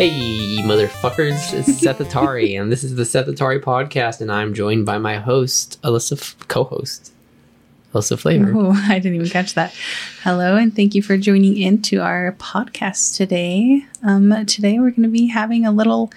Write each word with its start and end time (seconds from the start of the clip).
Hey, 0.00 0.56
motherfuckers, 0.62 1.52
it's 1.52 1.78
Seth 1.82 1.98
Atari, 1.98 2.58
and 2.58 2.72
this 2.72 2.82
is 2.84 2.94
the 2.94 3.04
Seth 3.04 3.26
Atari 3.26 3.60
podcast, 3.62 4.22
and 4.22 4.32
I'm 4.32 4.54
joined 4.54 4.86
by 4.86 4.96
my 4.96 5.18
host, 5.18 5.78
Alyssa, 5.82 6.18
F- 6.18 6.36
co-host, 6.48 7.12
Alyssa 7.92 8.18
Flavor. 8.18 8.50
Oh, 8.56 8.70
I 8.72 8.98
didn't 8.98 9.16
even 9.16 9.28
catch 9.28 9.52
that. 9.56 9.74
Hello, 10.22 10.56
and 10.56 10.74
thank 10.74 10.94
you 10.94 11.02
for 11.02 11.18
joining 11.18 11.58
into 11.58 12.00
our 12.00 12.32
podcast 12.38 13.14
today. 13.14 13.84
Um, 14.02 14.46
today 14.46 14.78
we're 14.78 14.88
going 14.88 15.02
to 15.02 15.08
be 15.10 15.26
having 15.26 15.66
a 15.66 15.70
little 15.70 16.10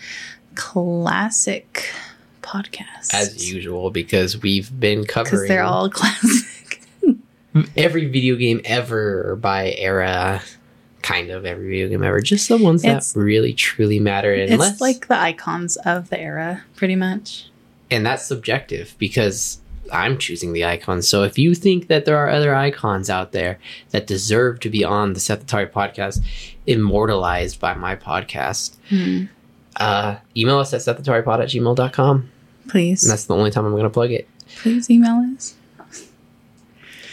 classic 0.56 1.94
podcast. 2.42 3.14
As 3.14 3.52
usual, 3.52 3.92
because 3.92 4.42
we've 4.42 4.80
been 4.80 5.02
because 5.02 5.30
covering 5.30 5.50
they're 5.50 5.62
all 5.62 5.90
classic. 5.90 6.82
every 7.76 8.06
video 8.06 8.38
game 8.38 8.62
ever 8.64 9.36
by 9.36 9.74
era, 9.74 10.42
kind 11.04 11.30
of 11.30 11.46
every 11.46 11.68
video 11.70 11.90
game 11.90 12.04
ever, 12.04 12.20
just 12.22 12.50
the 12.50 12.58
ones 12.58 12.84
It's- 12.84 13.14
that 13.14 13.20
really 13.20 13.54
truly 13.54 14.00
matter. 14.00 14.34
Unless, 14.34 14.72
it's 14.74 14.82
like 14.82 15.08
the 15.08 15.20
icons 15.20 15.76
of 15.86 16.10
the 16.10 16.20
era, 16.20 16.64
pretty 16.76 16.96
much. 16.96 17.50
and 17.92 18.04
that's 18.06 18.26
subjective 18.26 18.96
because 18.98 19.60
I'm 19.92 20.18
choosing 20.18 20.54
the 20.54 20.64
icons. 20.66 21.08
So 21.08 21.24
if 21.24 21.38
you 21.38 21.54
think 21.54 21.88
that 21.90 22.06
there 22.06 22.18
are 22.18 22.30
other 22.30 22.56
icons 22.56 23.10
out 23.10 23.34
there 23.34 23.60
that 23.92 24.08
deserve 24.08 24.62
to 24.62 24.70
be 24.70 24.84
on 24.84 25.14
the 25.14 25.20
Seth 25.20 25.46
Atari 25.46 25.70
podcast, 25.70 26.22
immortalized 26.66 27.60
by 27.60 27.74
my 27.76 27.96
podcast, 27.96 28.76
Hmm. 28.90 29.26
uh, 29.76 30.16
email 30.38 30.58
us 30.60 30.74
at 30.74 30.82
sethataripod 30.82 31.42
at 31.42 31.50
gmail.com. 31.50 32.30
Please, 32.70 33.04
And 33.04 33.12
that's 33.12 33.26
the 33.26 33.36
only 33.36 33.52
time 33.52 33.66
I'm 33.66 33.72
going 33.72 33.84
to 33.84 33.90
plug 33.90 34.12
it. 34.12 34.28
please 34.62 34.90
email 34.90 35.22
us. 35.36 35.56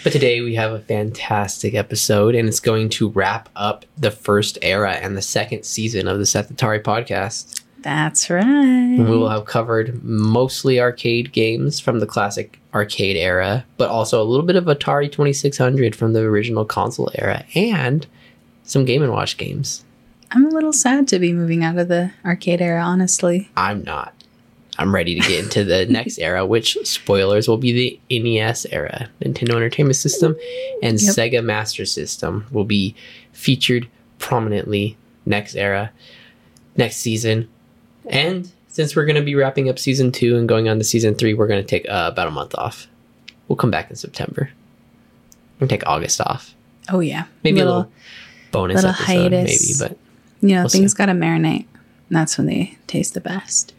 But 0.03 0.15
today 0.15 0.41
we 0.41 0.55
have 0.55 0.73
a 0.73 0.81
fantastic 0.81 1.75
episode, 1.75 2.35
and 2.35 2.49
it's 2.49 2.59
going 2.59 2.89
to 2.91 3.11
wrap 3.11 3.51
up 3.55 3.85
the 3.99 4.11
first 4.11 4.57
era 4.63 4.93
and 4.93 5.15
the 5.15 5.23
second 5.23 5.65
season 5.65 6.09
of 6.09 6.19
the 6.19 6.25
Seth 6.25 6.51
Atari 6.51 6.83
podcast. 6.83 7.63
That's 7.81 8.31
right. 8.31 8.97
We 8.99 9.05
will 9.05 9.29
have 9.29 9.45
covered 9.45 10.03
mostly 10.03 10.81
arcade 10.81 11.33
games 11.33 11.81
from 11.81 12.01
the 12.01 12.07
classic 12.07 12.59
arcade 12.73 13.17
era, 13.17 13.67
but 13.77 13.91
also 13.91 14.23
a 14.23 14.25
little 14.25 14.47
bit 14.47 14.57
of 14.57 14.65
Atari 14.65 15.13
2600 15.13 15.95
from 15.95 16.15
the 16.15 16.21
original 16.21 16.65
console 16.65 17.11
era, 17.17 17.45
and 17.55 18.07
some 18.63 18.87
Game 18.87 19.03
and 19.03 19.13
Watch 19.13 19.37
games. 19.37 19.85
I'm 20.31 20.47
a 20.47 20.51
little 20.51 20.73
sad 20.73 21.09
to 21.09 21.19
be 21.19 21.35
moving 21.35 21.63
out 21.63 21.77
of 21.77 21.89
the 21.89 22.13
arcade 22.25 22.63
era, 22.63 22.81
honestly. 22.81 23.51
I'm 23.55 23.85
not. 23.85 24.15
I'm 24.79 24.95
ready 24.95 25.19
to 25.21 25.27
get 25.29 25.43
into 25.45 25.65
the 25.65 25.87
next 25.91 26.19
era, 26.19 26.47
which 26.47 26.77
spoilers 26.85 27.49
will 27.49 27.59
be 27.59 28.01
the 28.09 28.19
NES 28.23 28.67
era. 28.71 29.09
Nintendo 29.23 29.55
Entertainment 29.57 29.97
System 29.97 30.37
and 30.83 31.01
Yep. 31.01 31.15
Sega 31.15 31.45
Master 31.45 31.85
System 31.85 32.47
will 32.51 32.65
be 32.65 32.95
featured 33.33 33.89
prominently 34.19 34.97
next 35.27 35.55
era, 35.57 35.91
next 36.77 36.97
season. 36.97 37.49
And 38.07 38.51
since 38.69 38.95
we're 38.97 39.05
going 39.05 39.17
to 39.17 39.23
be 39.23 39.35
wrapping 39.35 39.69
up 39.69 39.79
season 39.79 40.13
two 40.13 40.37
and 40.37 40.49
going 40.49 40.69
on 40.69 40.79
to 40.79 40.85
season 40.85 41.15
three, 41.15 41.35
we're 41.35 41.47
going 41.47 41.63
to 41.63 41.67
take 41.69 41.89
uh, 41.89 42.09
about 42.13 42.29
a 42.29 42.31
month 42.31 42.55
off. 42.55 42.87
We'll 43.49 43.57
come 43.57 43.71
back 43.71 43.91
in 43.91 43.97
September. 43.97 44.51
We'll 45.59 45.69
take 45.69 45.87
August 45.87 46.21
off. 46.21 46.55
Oh 46.89 47.01
yeah, 47.01 47.25
Maybe 47.45 47.61
a 47.61 47.65
little, 47.65 47.79
little 47.81 47.93
bonus 48.53 48.77
little 48.77 48.91
episode, 48.91 49.05
hiatus. 49.33 49.81
maybe. 49.81 49.91
But 49.91 49.99
you 50.49 50.55
know, 50.55 50.63
we'll 50.63 50.69
things 50.71 50.95
got 50.95 51.07
to 51.07 51.13
marinate. 51.13 51.67
And 52.09 52.17
that's 52.17 52.39
when 52.39 52.47
they 52.47 52.79
taste 52.87 53.15
the 53.15 53.21
best. 53.21 53.75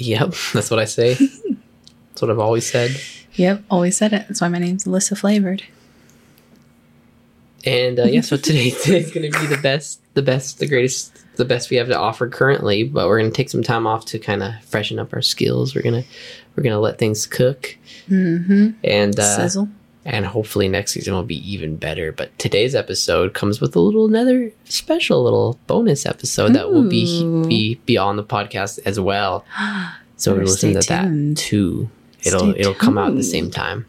Yep, 0.00 0.34
that's 0.52 0.70
what 0.70 0.78
I 0.80 0.84
say. 0.84 1.14
that's 1.14 2.22
what 2.22 2.30
I've 2.30 2.38
always 2.38 2.70
said. 2.70 2.90
Yep, 3.34 3.62
always 3.70 3.96
said 3.96 4.12
it. 4.12 4.26
That's 4.28 4.40
why 4.40 4.48
my 4.48 4.58
name's 4.58 4.84
Alyssa 4.84 5.16
Flavored. 5.16 5.62
And 7.64 8.00
uh, 8.00 8.04
yeah, 8.04 8.22
so 8.22 8.36
today 8.36 8.70
today's 8.82 9.10
going 9.12 9.30
to 9.30 9.38
be 9.38 9.46
the 9.46 9.60
best, 9.62 10.00
the 10.14 10.22
best, 10.22 10.58
the 10.60 10.66
greatest, 10.66 11.24
the 11.36 11.44
best 11.44 11.70
we 11.70 11.76
have 11.76 11.88
to 11.88 11.98
offer 11.98 12.28
currently. 12.28 12.84
But 12.84 13.06
we're 13.06 13.18
going 13.18 13.30
to 13.30 13.36
take 13.36 13.50
some 13.50 13.62
time 13.62 13.86
off 13.86 14.06
to 14.06 14.18
kind 14.18 14.42
of 14.42 14.54
freshen 14.64 14.98
up 14.98 15.12
our 15.12 15.20
skills. 15.22 15.74
We're 15.74 15.82
gonna 15.82 16.04
we're 16.56 16.62
gonna 16.62 16.80
let 16.80 16.98
things 16.98 17.26
cook, 17.26 17.76
Mm-hmm. 18.08 18.70
and 18.82 19.18
uh, 19.18 19.36
Sizzle. 19.36 19.68
And 20.04 20.24
hopefully 20.26 20.68
next 20.68 20.92
season 20.92 21.14
will 21.14 21.22
be 21.22 21.36
even 21.50 21.76
better. 21.76 22.12
But 22.12 22.36
today's 22.38 22.74
episode 22.74 23.34
comes 23.34 23.60
with 23.60 23.76
a 23.76 23.80
little 23.80 24.06
another 24.06 24.52
special 24.64 25.22
little 25.22 25.58
bonus 25.66 26.06
episode 26.06 26.54
that 26.54 26.70
will 26.72 26.88
be 26.88 27.44
be 27.46 27.74
be 27.86 27.96
on 27.98 28.16
the 28.16 28.24
podcast 28.24 28.78
as 28.84 28.98
well. 29.00 29.44
So 30.16 30.32
Better 30.34 30.44
listen 30.44 30.74
to 30.74 30.82
stay 30.82 30.94
that 30.96 31.36
too. 31.38 31.88
It'll 32.24 32.52
Stay 32.52 32.60
it'll 32.60 32.74
come 32.74 32.98
out 32.98 33.08
at 33.08 33.16
the 33.16 33.22
same 33.22 33.50
time 33.50 33.86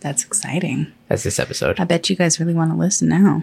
That's 0.00 0.24
exciting. 0.24 0.90
as 1.10 1.22
this 1.22 1.38
episode. 1.38 1.78
I 1.78 1.84
bet 1.84 2.08
you 2.08 2.16
guys 2.16 2.40
really 2.40 2.54
want 2.54 2.70
to 2.70 2.76
listen 2.78 3.08
now. 3.10 3.42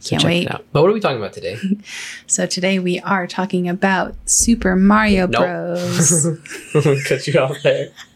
So 0.00 0.10
Can't 0.10 0.24
wait. 0.24 0.46
it. 0.46 0.66
But 0.72 0.82
what 0.82 0.90
are 0.90 0.92
we 0.92 1.00
talking 1.00 1.16
about 1.16 1.32
today? 1.32 1.56
So 2.26 2.44
today 2.44 2.78
we 2.78 3.00
are 3.00 3.26
talking 3.26 3.66
about 3.66 4.14
Super 4.26 4.76
Mario 4.76 5.26
Nope. 5.26 5.40
Bros. 5.40 6.26
Cut 7.08 7.26
you 7.26 7.40
off 7.40 7.56
there. 7.62 7.88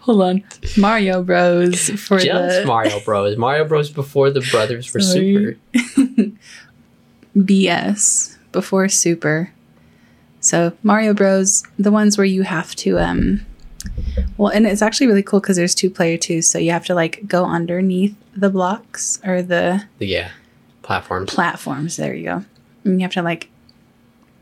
Hold 0.00 0.22
on. 0.22 0.44
Mario 0.76 1.22
Bros. 1.22 1.88
for 1.90 2.18
Just 2.18 2.60
the 2.60 2.64
Mario 2.66 3.00
Bros. 3.00 3.36
Mario 3.36 3.64
Bros. 3.64 3.90
before 3.90 4.30
the 4.30 4.40
brothers 4.52 4.92
were 4.94 5.00
Sorry. 5.00 5.56
super. 5.74 6.30
BS 7.36 8.36
before 8.52 8.88
Super. 8.88 9.52
So 10.40 10.72
Mario 10.82 11.14
Bros, 11.14 11.64
the 11.78 11.90
ones 11.90 12.16
where 12.16 12.24
you 12.24 12.42
have 12.42 12.74
to 12.76 12.98
um 12.98 13.44
well 14.36 14.48
and 14.52 14.66
it's 14.66 14.82
actually 14.82 15.06
really 15.08 15.22
cool 15.22 15.40
because 15.40 15.56
there's 15.56 15.74
two 15.74 15.90
player 15.90 16.16
too, 16.16 16.42
so 16.42 16.58
you 16.58 16.70
have 16.70 16.84
to 16.86 16.94
like 16.94 17.26
go 17.26 17.44
underneath 17.44 18.14
the 18.36 18.50
blocks 18.50 19.20
or 19.24 19.42
the 19.42 19.84
Yeah, 19.98 20.30
platforms. 20.82 21.32
platforms. 21.34 21.96
There 21.96 22.14
you 22.14 22.24
go. 22.24 22.44
And 22.84 23.00
you 23.00 23.04
have 23.04 23.12
to 23.12 23.22
like 23.22 23.48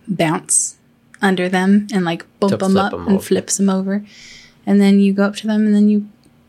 bounce 0.06 0.76
under 1.22 1.48
them 1.48 1.86
and 1.92 2.04
like 2.04 2.24
bump 2.40 2.58
them 2.58 2.76
up 2.76 2.92
up 2.92 2.94
'em 2.94 3.06
and 3.06 3.16
over. 3.16 3.22
flips 3.24 3.56
them 3.56 3.68
over. 3.70 4.04
And 4.66 4.80
then 4.80 5.00
you 5.00 5.12
go 5.12 5.24
up 5.24 5.36
to 5.36 5.46
them 5.46 5.64
and 5.64 5.74
then 5.74 5.88
you 5.88 6.08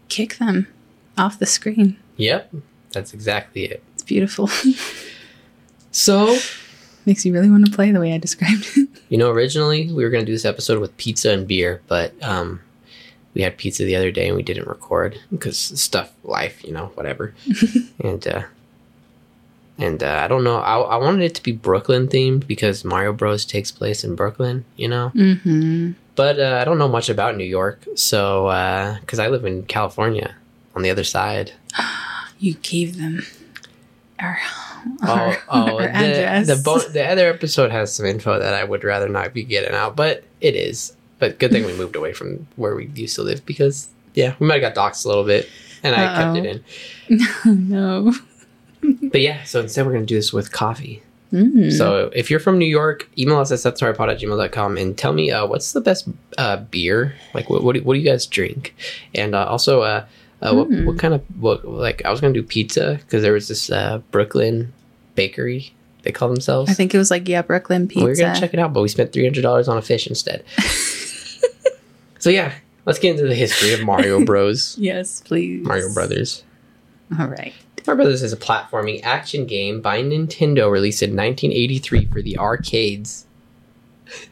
kick 0.10 0.38
them 0.38 0.68
off 1.18 1.40
the 1.40 1.46
screen. 1.46 1.98
Yep, 2.18 2.54
that's 2.92 3.14
exactly 3.14 3.66
it. 3.66 3.84
It's 3.94 4.04
beautiful. 4.04 4.50
So, 5.98 6.38
Makes 7.08 7.26
you 7.26 7.34
really 7.34 7.50
want 7.50 7.66
to 7.66 7.72
play 7.72 7.92
the 7.92 8.00
way 8.00 8.14
I 8.14 8.18
described 8.18 8.68
it. 8.76 8.88
you 9.10 9.18
know, 9.18 9.32
originally 9.32 9.92
we 9.92 10.04
were 10.04 10.12
going 10.12 10.24
to 10.24 10.26
do 10.26 10.36
this 10.36 10.46
episode 10.46 10.80
with 10.80 10.96
pizza 10.98 11.32
and 11.32 11.48
beer, 11.48 11.82
but 11.88 12.14
um, 12.22 12.60
we 13.34 13.42
had 13.42 13.58
pizza 13.58 13.84
the 13.84 13.96
other 13.96 14.12
day 14.12 14.28
and 14.28 14.36
we 14.36 14.44
didn't 14.44 14.68
record 14.68 15.18
because 15.32 15.58
stuff, 15.58 16.12
life, 16.24 16.64
you 16.64 16.72
know, 16.72 16.88
whatever. 16.96 17.34
and 18.00 18.28
uh, 18.28 18.44
and 19.80 20.04
uh, 20.04 20.20
I 20.24 20.28
don't 20.28 20.44
know. 20.44 20.58
I, 20.58 20.78
I 20.78 20.98
wanted 20.98 21.24
it 21.24 21.34
to 21.36 21.44
be 21.44 21.52
Brooklyn 21.52 22.08
themed 22.10 22.46
because 22.46 22.84
Mario 22.84 23.14
Bros. 23.14 23.46
takes 23.46 23.72
place 23.72 24.04
in 24.04 24.16
Brooklyn, 24.16 24.66
you 24.76 24.88
know. 24.88 25.12
Mm-hmm. 25.16 25.94
But 26.18 26.40
uh, 26.40 26.58
I 26.60 26.66
don't 26.66 26.78
know 26.80 26.88
much 26.90 27.08
about 27.10 27.38
New 27.38 27.46
York, 27.46 27.86
so 27.96 28.48
because 29.00 29.20
I 29.20 29.28
live 29.30 29.46
in 29.46 29.64
California 29.64 30.36
on 30.76 30.82
the 30.82 30.90
other 30.90 31.04
side. 31.06 31.54
You 32.40 32.54
gave 32.54 32.98
them 33.00 33.26
our, 34.20 34.38
Oh, 35.02 35.08
our, 35.08 35.38
oh, 35.50 35.78
our 35.80 35.88
the 35.88 35.90
address. 35.90 36.46
the, 36.48 36.62
bo- 36.64 36.88
the 36.88 37.04
other 37.04 37.28
episode 37.30 37.72
has 37.72 37.96
some 37.96 38.06
info 38.06 38.38
that 38.38 38.54
I 38.54 38.64
would 38.64 38.84
rather 38.84 39.10
not 39.10 39.34
be 39.34 39.44
getting 39.44 39.74
out, 39.74 39.96
but 39.96 40.24
it 40.40 40.56
is. 40.56 40.96
But 41.18 41.40
good 41.40 41.50
thing 41.50 41.66
we 41.66 41.74
moved 41.78 41.96
away 41.96 42.14
from 42.14 42.46
where 42.58 42.76
we 42.76 42.92
used 42.94 43.16
to 43.16 43.24
live 43.24 43.44
because 43.48 43.90
yeah, 44.14 44.36
we 44.38 44.46
might 44.46 44.62
have 44.62 44.76
got 44.76 44.94
doxxed 44.94 45.06
a 45.06 45.08
little 45.08 45.24
bit, 45.24 45.50
and 45.82 45.96
I 45.96 46.06
Uh-oh. 46.06 46.36
kept 46.36 46.46
it 46.46 46.64
in. 47.48 47.70
no. 47.70 48.14
But 49.12 49.22
yeah, 49.22 49.44
so 49.44 49.62
instead 49.62 49.88
we're 49.88 49.94
gonna 49.94 50.06
do 50.06 50.14
this 50.16 50.32
with 50.32 50.52
coffee. 50.52 51.02
Mm. 51.34 51.72
So 51.72 52.10
if 52.16 52.30
you're 52.32 52.40
from 52.40 52.58
New 52.58 52.66
York, 52.66 53.10
email 53.18 53.38
us 53.40 53.52
at 53.52 53.60
sethataripod 53.60 54.12
at 54.12 54.20
gmail.com 54.20 54.78
and 54.78 54.98
tell 54.98 55.12
me 55.14 55.30
uh, 55.32 55.46
what's 55.46 55.74
the 55.74 55.82
best 55.82 56.08
uh, 56.38 56.58
beer? 56.58 57.16
Like 57.34 57.50
what, 57.50 57.64
what, 57.64 57.76
do, 57.76 57.84
what 57.84 57.96
do 57.96 58.00
you 58.00 58.06
guys 58.10 58.26
drink? 58.26 58.74
And 59.14 59.36
uh, 59.36 59.46
also, 59.46 59.82
uh, 59.82 60.06
uh, 60.42 60.54
what, 60.54 60.70
Mm. 60.70 60.86
what 60.86 61.00
kind 61.00 61.14
of, 61.14 61.22
what, 61.40 61.68
like 61.68 62.02
I 62.06 62.12
was 62.12 62.22
going 62.22 62.34
to 62.34 62.40
do 62.42 62.46
pizza 62.48 63.00
because 63.02 63.24
there 63.24 63.34
was 63.34 63.48
this 63.48 63.70
uh, 63.70 64.00
Brooklyn 64.12 64.72
bakery, 65.16 65.74
they 66.04 66.12
call 66.12 66.30
themselves. 66.30 66.70
I 66.70 66.74
think 66.74 66.94
it 66.94 66.98
was 66.98 67.12
like 67.12 67.28
yeah, 67.28 67.42
Brooklyn 67.42 67.88
pizza. 67.88 68.06
we 68.06 68.12
were 68.12 68.16
going 68.16 68.34
to 68.34 68.40
check 68.40 68.54
it 68.54 68.60
out, 68.60 68.72
but 68.72 68.82
we 68.82 68.88
spent 68.88 69.12
$300 69.12 69.68
on 69.68 69.78
a 69.78 69.82
fish 69.82 70.08
instead. 70.08 70.44
so 72.20 72.30
yeah, 72.30 72.54
let's 72.86 73.00
get 73.00 73.12
into 73.12 73.28
the 73.28 73.36
history 73.36 73.74
of 73.74 73.84
Mario 73.84 74.24
Bros. 74.26 74.78
Yes, 74.78 75.22
please. 75.22 75.66
Mario 75.66 75.94
Brothers. 75.94 76.44
All 77.20 77.28
right. 77.28 77.54
Mario 77.88 78.04
Brothers 78.04 78.22
is 78.22 78.34
a 78.34 78.38
platforming 78.38 79.02
action 79.04 79.46
game 79.46 79.82
by 79.82 80.02
Nintendo 80.02 80.70
released 80.70 81.02
in 81.02 81.12
1983 81.12 82.06
for 82.08 82.22
the 82.22 82.38
arcades. 82.38 83.26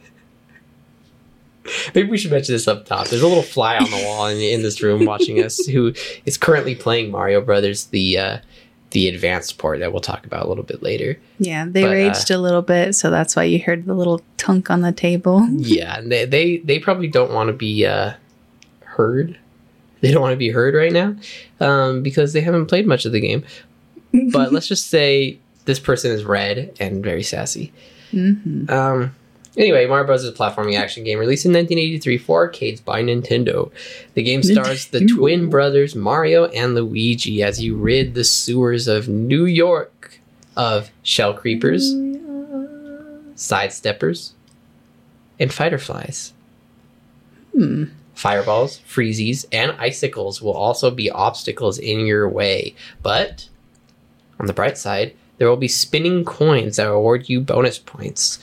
Maybe 1.95 2.09
we 2.09 2.17
should 2.17 2.31
mention 2.31 2.53
this 2.53 2.67
up 2.67 2.85
top. 2.85 3.07
There's 3.07 3.21
a 3.21 3.27
little 3.27 3.41
fly 3.41 3.77
on 3.77 3.89
the 3.89 4.03
wall 4.05 4.27
in, 4.27 4.37
in 4.37 4.61
this 4.61 4.83
room 4.83 5.05
watching 5.05 5.41
us 5.43 5.65
who 5.65 5.93
is 6.25 6.37
currently 6.37 6.75
playing 6.75 7.11
Mario 7.11 7.41
Brothers, 7.41 7.85
the 7.85 8.17
uh, 8.17 8.37
the 8.91 9.07
advanced 9.09 9.57
port 9.57 9.79
that 9.79 9.91
we'll 9.91 10.01
talk 10.01 10.25
about 10.25 10.45
a 10.45 10.49
little 10.49 10.63
bit 10.63 10.83
later. 10.83 11.17
Yeah, 11.39 11.65
they 11.67 11.81
But, 11.81 11.89
uh, 11.89 11.93
raged 11.93 12.31
a 12.31 12.37
little 12.37 12.61
bit, 12.61 12.95
so 12.95 13.09
that's 13.09 13.35
why 13.35 13.43
you 13.43 13.59
heard 13.59 13.85
the 13.85 13.93
little 13.93 14.21
tunk 14.37 14.69
on 14.69 14.81
the 14.81 14.91
table. 14.91 15.47
Yeah, 15.49 16.01
they 16.01 16.25
they, 16.25 16.57
they 16.57 16.79
probably 16.79 17.07
don't 17.07 17.31
want 17.31 17.47
to 17.47 17.53
be 17.53 17.85
uh, 17.85 18.13
heard. 18.83 19.37
They 20.05 20.11
don't 20.11 20.21
want 20.21 20.33
to 20.33 20.37
be 20.37 20.49
heard 20.49 20.75
right 20.75 20.91
now 20.93 21.15
um, 21.59 22.03
because 22.03 22.33
they 22.33 22.41
haven't 22.41 22.67
played 22.67 22.85
much 22.85 23.05
of 23.05 23.11
the 23.11 23.19
game. 23.19 23.43
But 24.31 24.53
let's 24.53 24.67
just 24.67 24.87
say 24.87 25.39
this 25.65 25.79
person 25.79 26.11
is 26.11 26.23
red 26.23 26.75
and 26.79 27.03
very 27.03 27.23
sassy. 27.23 27.73
hmm 28.11 28.69
Um, 28.69 29.15
anyway, 29.57 29.87
Mario 29.87 30.05
Bros. 30.05 30.23
is 30.23 30.29
a 30.29 30.33
platforming 30.33 30.75
action 30.77 31.03
game 31.03 31.17
released 31.17 31.43
in 31.45 31.53
1983 31.53 32.17
for 32.19 32.41
arcades 32.43 32.81
by 32.81 33.01
Nintendo. 33.01 33.71
The 34.13 34.21
game 34.21 34.43
stars 34.43 34.87
the 34.89 35.05
twin 35.07 35.49
brothers 35.49 35.95
Mario 35.95 36.45
and 36.45 36.75
Luigi 36.75 37.41
as 37.41 37.63
you 37.63 37.75
rid 37.75 38.13
the 38.13 38.23
sewers 38.23 38.87
of 38.87 39.07
New 39.09 39.45
York 39.45 40.19
of 40.55 40.91
shell 41.01 41.33
creepers, 41.33 41.93
sidesteppers, 43.35 44.33
and 45.39 45.51
fighter 45.53 45.77
flies. 45.79 46.31
Hmm. 47.53 47.85
Fireballs, 48.15 48.79
freezies, 48.87 49.45
and 49.51 49.73
icicles 49.73 50.41
will 50.41 50.53
also 50.53 50.89
be 50.89 51.11
obstacles 51.11 51.77
in 51.77 51.99
your 51.99 52.27
way. 52.27 52.73
But 53.03 53.47
on 54.39 54.47
the 54.47 54.53
bright 54.53 54.77
side, 54.77 55.15
there 55.37 55.49
will 55.49 55.57
be 55.57 55.67
spinning 55.67 56.25
coins 56.25 56.77
that 56.77 56.87
award 56.87 57.29
you 57.29 57.41
bonus 57.41 57.77
points. 57.77 58.39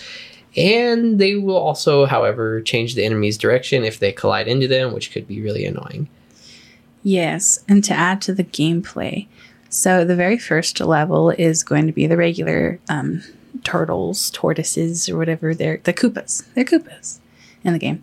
And 0.57 1.19
they 1.19 1.37
will 1.37 1.57
also, 1.57 2.05
however, 2.05 2.61
change 2.61 2.95
the 2.95 3.05
enemy's 3.05 3.39
direction 3.39 3.85
if 3.85 3.99
they 3.99 4.13
collide 4.13 4.47
into 4.47 4.69
them, 4.69 4.93
which 4.93 5.11
could 5.11 5.27
be 5.27 5.41
really 5.41 5.65
annoying. 5.65 6.09
Yes, 7.03 7.65
and 7.67 7.83
to 7.85 7.95
add 7.95 8.21
to 8.23 8.35
the 8.35 8.45
gameplay, 8.45 9.27
so 9.71 10.05
the 10.05 10.15
very 10.15 10.39
first 10.39 10.79
level 10.81 11.31
is 11.31 11.65
going 11.65 11.87
to 11.87 11.93
be 11.93 12.07
the 12.07 12.17
regular 12.19 12.79
um, 12.91 13.23
turtles, 13.65 14.31
tortoises, 14.31 15.09
or 15.09 15.17
whatever 15.17 15.55
they're 15.55 15.81
the 15.83 15.95
Koopas. 15.95 16.45
They're 16.55 16.65
Koopas 16.65 17.19
in 17.65 17.73
the 17.73 17.79
game. 17.79 18.03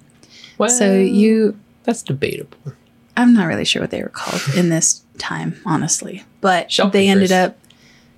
Well, 0.60 0.70
so 0.70 0.94
you, 0.94 1.58
That's 1.84 2.04
debatable. 2.04 2.74
I'm 3.18 3.34
not 3.34 3.46
really 3.46 3.66
sure 3.66 3.82
what 3.82 3.92
they 3.92 4.04
were 4.04 4.10
called 4.10 4.42
in 4.56 4.70
this 4.70 5.04
time, 5.18 5.60
honestly, 5.66 6.24
but 6.42 6.72
Shell 6.72 6.92
they 6.92 7.08
ended 7.08 7.32
up 7.32 7.58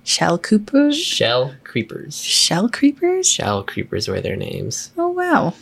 shell 0.04 0.38
Koopas, 0.38 0.92
Shell 0.94 1.54
creepers. 1.64 2.20
shell 2.20 2.68
creepers. 2.68 3.28
Shell 3.28 3.62
creepers 3.64 4.08
were 4.08 4.20
their 4.20 4.36
names. 4.36 4.92
Oh 4.98 5.08
wow, 5.08 5.54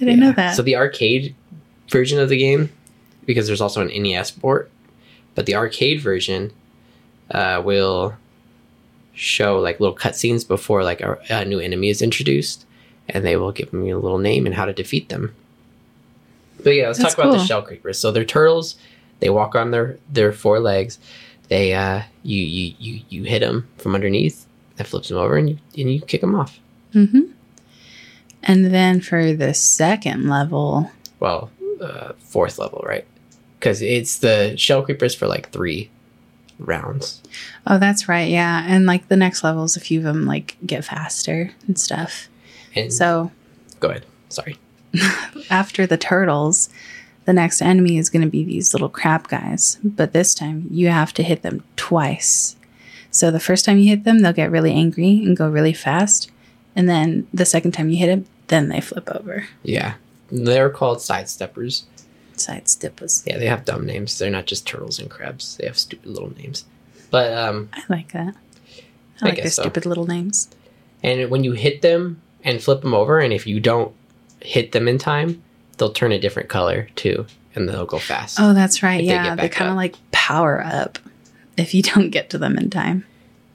I 0.00 0.04
didn't 0.04 0.20
know 0.20 0.32
that. 0.32 0.54
So 0.54 0.62
the 0.62 0.76
arcade 0.76 1.34
version 1.90 2.18
of 2.18 2.28
the 2.28 2.36
game, 2.38 2.70
because 3.26 3.46
there's 3.46 3.60
also 3.60 3.80
an 3.80 4.02
NES 4.02 4.30
port, 4.30 4.70
but 5.34 5.46
the 5.46 5.54
arcade 5.56 6.00
version 6.00 6.52
uh, 7.30 7.60
will 7.64 8.14
show 9.14 9.58
like 9.58 9.80
little 9.80 9.96
cutscenes 9.96 10.46
before 10.46 10.84
like 10.84 11.00
a, 11.00 11.18
a 11.28 11.44
new 11.44 11.58
enemy 11.58 11.88
is 11.90 12.00
introduced, 12.00 12.64
and 13.08 13.24
they 13.24 13.36
will 13.36 13.52
give 13.52 13.72
me 13.72 13.90
a 13.90 13.98
little 13.98 14.18
name 14.18 14.46
and 14.46 14.54
how 14.54 14.64
to 14.64 14.72
defeat 14.72 15.08
them. 15.08 15.34
But 16.62 16.70
yeah, 16.70 16.86
let's 16.86 16.98
That's 16.98 17.14
talk 17.14 17.24
about 17.24 17.38
the 17.38 17.44
shell 17.44 17.62
creepers. 17.62 17.98
So 17.98 18.10
they're 18.10 18.24
turtles. 18.24 18.76
They 19.20 19.30
walk 19.30 19.54
on 19.54 19.70
their 19.70 19.98
their 20.08 20.32
four 20.32 20.60
legs. 20.60 20.98
They 21.48 21.74
uh, 21.74 22.02
you 22.22 22.42
you 22.42 22.74
you 22.78 23.00
you 23.08 23.22
hit 23.24 23.40
them 23.40 23.68
from 23.78 23.94
underneath. 23.94 24.46
That 24.76 24.86
flips 24.86 25.08
them 25.08 25.18
over, 25.18 25.36
and 25.36 25.50
you 25.50 25.58
and 25.76 25.92
you 25.92 26.00
kick 26.00 26.20
them 26.20 26.34
off. 26.34 26.58
Mm-hmm. 26.94 27.32
And 28.42 28.66
then 28.72 29.00
for 29.00 29.32
the 29.32 29.52
second 29.54 30.28
level, 30.28 30.90
well, 31.20 31.50
uh, 31.80 32.12
fourth 32.18 32.58
level, 32.58 32.84
right? 32.86 33.06
Because 33.58 33.82
it's 33.82 34.18
the 34.18 34.56
shell 34.56 34.82
creepers 34.82 35.14
for 35.14 35.26
like 35.26 35.50
three 35.50 35.90
rounds. 36.58 37.22
oh, 37.66 37.78
that's 37.78 38.08
right, 38.08 38.28
yeah. 38.30 38.64
And 38.66 38.86
like 38.86 39.08
the 39.08 39.16
next 39.16 39.42
levels, 39.42 39.76
a 39.76 39.80
few 39.80 39.98
of 40.00 40.04
them 40.04 40.26
like 40.26 40.56
get 40.64 40.84
faster 40.84 41.52
and 41.66 41.78
stuff. 41.78 42.28
And 42.74 42.92
So 42.92 43.32
go 43.80 43.88
ahead. 43.88 44.06
Sorry. 44.28 44.58
after 45.50 45.86
the 45.86 45.96
turtles, 45.96 46.68
the 47.24 47.32
next 47.32 47.60
enemy 47.60 47.98
is 47.98 48.10
going 48.10 48.22
to 48.22 48.30
be 48.30 48.44
these 48.44 48.72
little 48.72 48.88
crab 48.88 49.28
guys. 49.28 49.78
But 49.84 50.12
this 50.12 50.34
time 50.34 50.66
you 50.70 50.88
have 50.88 51.12
to 51.14 51.22
hit 51.22 51.42
them 51.42 51.62
twice. 51.76 52.56
So 53.10 53.30
the 53.30 53.40
first 53.40 53.64
time 53.64 53.78
you 53.78 53.88
hit 53.88 54.04
them, 54.04 54.20
they'll 54.20 54.32
get 54.32 54.50
really 54.50 54.72
angry 54.72 55.22
and 55.24 55.36
go 55.36 55.48
really 55.48 55.72
fast. 55.72 56.30
And 56.76 56.88
then 56.88 57.26
the 57.32 57.44
second 57.44 57.72
time 57.72 57.90
you 57.90 57.98
hit 57.98 58.06
them, 58.06 58.26
then 58.48 58.68
they 58.68 58.80
flip 58.80 59.08
over. 59.10 59.46
Yeah, 59.62 59.94
they're 60.30 60.70
called 60.70 61.02
sidesteppers. 61.02 61.84
Sidesteppers. 62.36 63.24
Yeah, 63.26 63.38
they 63.38 63.46
have 63.46 63.64
dumb 63.64 63.84
names. 63.84 64.16
They're 64.18 64.30
not 64.30 64.46
just 64.46 64.66
turtles 64.66 64.98
and 64.98 65.10
crabs. 65.10 65.56
They 65.56 65.66
have 65.66 65.78
stupid 65.78 66.06
little 66.06 66.34
names. 66.36 66.64
But 67.10 67.32
um, 67.32 67.70
I 67.72 67.82
like 67.88 68.12
that. 68.12 68.34
I, 69.20 69.26
I 69.26 69.28
like 69.30 69.42
their 69.42 69.50
so. 69.50 69.62
stupid 69.62 69.86
little 69.86 70.06
names. 70.06 70.48
and 71.02 71.30
when 71.30 71.44
you 71.44 71.52
hit 71.52 71.82
them 71.82 72.22
and 72.44 72.62
flip 72.62 72.82
them 72.82 72.94
over, 72.94 73.18
and 73.18 73.32
if 73.32 73.46
you 73.46 73.58
don't 73.60 73.92
hit 74.40 74.72
them 74.72 74.88
in 74.88 74.98
time, 74.98 75.42
they'll 75.76 75.92
turn 75.92 76.12
a 76.12 76.18
different 76.18 76.48
color 76.48 76.88
too, 76.96 77.26
and 77.54 77.68
they'll 77.68 77.86
go 77.86 77.98
fast. 77.98 78.38
Oh, 78.40 78.54
that's 78.54 78.82
right. 78.82 78.98
They 78.98 79.04
yeah, 79.04 79.34
they 79.34 79.42
back 79.42 79.52
kind 79.52 79.70
of 79.70 79.76
like 79.76 79.96
power 80.12 80.62
up 80.64 80.98
if 81.56 81.74
you 81.74 81.82
don't 81.94 82.10
get 82.10 82.30
to 82.30 82.38
them 82.38 82.56
in 82.58 82.70
time. 82.70 83.04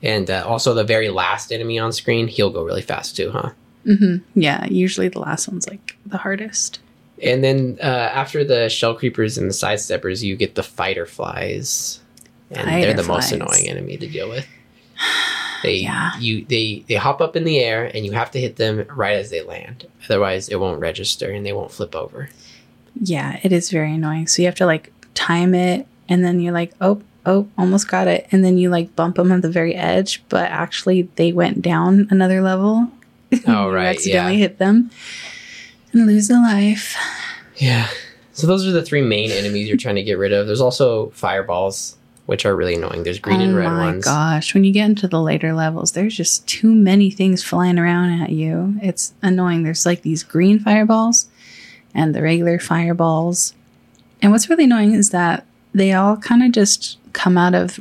And 0.02 0.30
uh, 0.30 0.44
also, 0.46 0.74
the 0.74 0.84
very 0.84 1.10
last 1.10 1.52
enemy 1.52 1.80
on 1.80 1.94
screen, 1.94 2.28
he'll 2.28 2.50
go 2.50 2.64
really 2.64 2.82
fast 2.82 3.16
too, 3.16 3.32
huh? 3.32 3.52
hmm 3.86 4.18
Yeah, 4.36 4.66
usually 4.66 5.08
the 5.10 5.20
last 5.20 5.48
one's 5.48 5.68
like 5.68 5.98
the 6.06 6.18
hardest. 6.18 6.80
And 7.22 7.44
then 7.44 7.78
uh, 7.82 7.86
after 7.86 8.44
the 8.44 8.68
shell 8.70 8.96
creepers 8.96 9.38
and 9.38 9.50
the 9.50 9.54
sidesteppers, 9.54 10.24
you 10.24 10.36
get 10.36 10.56
the 10.56 10.64
fighter 10.64 11.06
flies, 11.06 12.02
and 12.52 12.68
they're 12.68 12.92
Fighter 12.92 13.02
the 13.02 13.08
most 13.08 13.32
annoying 13.32 13.70
enemy 13.70 13.98
to 13.98 14.08
deal 14.08 14.30
with. 14.30 14.46
They 15.64 15.78
Yeah. 15.78 16.12
you 16.20 16.46
they 16.48 16.84
they 16.88 16.96
hop 16.96 17.22
up 17.22 17.36
in 17.36 17.44
the 17.46 17.60
air, 17.60 17.86
and 17.94 18.06
you 18.06 18.12
have 18.12 18.30
to 18.32 18.40
hit 18.40 18.58
them 18.58 18.86
right 18.96 19.16
as 19.16 19.30
they 19.32 19.42
land. 19.42 19.88
Otherwise, 20.06 20.50
it 20.50 20.60
won't 20.60 20.80
register 20.80 21.32
and 21.32 21.46
they 21.46 21.54
won't 21.54 21.72
flip 21.72 21.96
over. 21.96 22.30
Yeah, 23.02 23.40
it 23.44 23.52
is 23.52 23.70
very 23.72 23.94
annoying. 23.94 24.28
So 24.28 24.42
you 24.42 24.48
have 24.48 24.56
to 24.56 24.66
like 24.66 24.92
time 25.16 25.56
it, 25.56 25.88
and 26.08 26.24
then 26.24 26.40
you're 26.40 26.54
like, 26.54 26.74
oh, 26.82 27.02
oh, 27.26 27.48
almost 27.58 27.88
got 27.88 28.08
it, 28.08 28.28
and 28.32 28.44
then 28.44 28.58
you 28.58 28.70
like 28.70 28.96
bump 28.96 29.16
them 29.16 29.32
at 29.32 29.42
the 29.42 29.50
very 29.50 29.74
edge, 29.76 30.22
but 30.30 30.52
actually 30.52 31.04
they 31.16 31.32
went 31.32 31.62
down 31.62 32.08
another 32.12 32.42
level. 32.42 32.90
Oh 33.48 33.68
You 33.70 33.74
right, 33.74 33.88
accidentally 33.96 34.34
yeah, 34.34 34.40
hit 34.40 34.58
them 34.60 34.92
and 35.92 36.06
lose 36.06 36.30
a 36.30 36.34
life. 36.36 36.96
yeah. 37.58 37.88
So 38.34 38.48
those 38.48 38.66
are 38.68 38.72
the 38.72 38.82
three 38.84 39.02
main 39.04 39.30
enemies 39.32 39.68
you're 39.68 39.78
trying 39.78 39.96
to 39.96 40.04
get 40.04 40.18
rid 40.18 40.34
of. 40.34 40.48
There's 40.48 40.60
also 40.62 41.10
fireballs, 41.12 41.96
which 42.26 42.46
are 42.46 42.56
really 42.56 42.76
annoying. 42.76 43.04
There's 43.04 43.20
green 43.20 43.42
oh 43.42 43.44
and 43.46 43.56
red 43.56 43.66
ones. 43.72 44.08
Oh 44.08 44.12
my 44.12 44.16
gosh! 44.36 44.54
When 44.54 44.64
you 44.64 44.72
get 44.72 44.86
into 44.90 45.08
the 45.08 45.22
later 45.22 45.54
levels, 45.54 45.92
there's 45.92 46.16
just 46.16 46.48
too 46.48 46.74
many 46.74 47.10
things 47.12 47.44
flying 47.44 47.78
around 47.78 48.22
at 48.22 48.30
you. 48.32 48.76
It's 48.82 49.14
annoying. 49.22 49.64
There's 49.64 49.86
like 49.86 50.02
these 50.02 50.24
green 50.24 50.60
fireballs 50.60 51.28
and 51.94 52.16
the 52.16 52.22
regular 52.22 52.60
fireballs. 52.60 53.54
And 54.22 54.32
what's 54.32 54.50
really 54.50 54.64
annoying 54.64 54.94
is 54.94 55.10
that 55.10 55.46
they 55.74 55.92
all 55.94 56.18
kind 56.18 56.44
of 56.44 56.52
just 56.52 56.98
come 57.14 57.38
out 57.38 57.54
of 57.56 57.80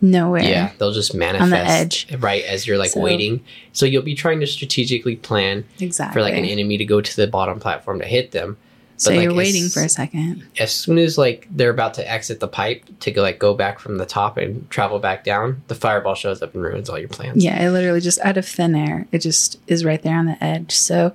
nowhere. 0.00 0.42
Yeah, 0.42 0.72
they'll 0.78 0.92
just 0.92 1.14
manifest 1.14 1.42
on 1.44 1.50
the 1.50 1.58
edge. 1.58 2.06
right 2.18 2.44
as 2.44 2.66
you're 2.66 2.78
like 2.78 2.90
So- 2.90 3.00
waiting. 3.00 3.40
So 3.72 3.86
you'll 3.86 4.02
be 4.02 4.14
trying 4.14 4.40
to 4.40 4.46
strategically 4.46 5.16
plan 5.16 5.64
exactly. 5.80 6.14
for 6.14 6.22
like 6.22 6.34
an 6.34 6.44
enemy 6.44 6.78
to 6.78 6.84
go 6.84 7.00
to 7.00 7.16
the 7.16 7.26
bottom 7.26 7.60
platform 7.60 8.00
to 8.00 8.06
hit 8.06 8.32
them. 8.32 8.56
So 8.98 9.10
like, 9.12 9.22
you're 9.22 9.32
waiting 9.34 9.64
as- 9.64 9.72
for 9.74 9.80
a 9.82 9.88
second. 9.88 10.44
As 10.58 10.72
soon 10.72 10.98
as 10.98 11.16
like 11.16 11.46
they're 11.50 11.70
about 11.70 11.94
to 11.94 12.10
exit 12.10 12.40
the 12.40 12.48
pipe 12.48 12.84
to 13.00 13.10
go 13.10 13.22
like 13.22 13.38
go 13.38 13.54
back 13.54 13.78
from 13.78 13.96
the 13.96 14.04
top 14.04 14.36
and 14.36 14.68
travel 14.70 14.98
back 14.98 15.24
down, 15.24 15.62
the 15.68 15.74
fireball 15.74 16.14
shows 16.14 16.42
up 16.42 16.52
and 16.54 16.62
ruins 16.62 16.90
all 16.90 16.98
your 16.98 17.08
plans. 17.08 17.42
Yeah, 17.42 17.62
it 17.64 17.70
literally 17.70 18.00
just 18.00 18.18
out 18.20 18.36
of 18.36 18.44
thin 18.46 18.74
air. 18.74 19.06
It 19.12 19.20
just 19.20 19.58
is 19.66 19.84
right 19.84 20.02
there 20.02 20.16
on 20.18 20.26
the 20.26 20.42
edge. 20.44 20.72
So, 20.74 21.12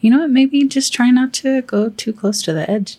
you 0.00 0.10
know 0.10 0.20
what? 0.20 0.30
Maybe 0.30 0.62
just 0.68 0.92
try 0.92 1.10
not 1.10 1.32
to 1.34 1.62
go 1.62 1.88
too 1.88 2.12
close 2.12 2.42
to 2.42 2.52
the 2.52 2.70
edge 2.70 2.98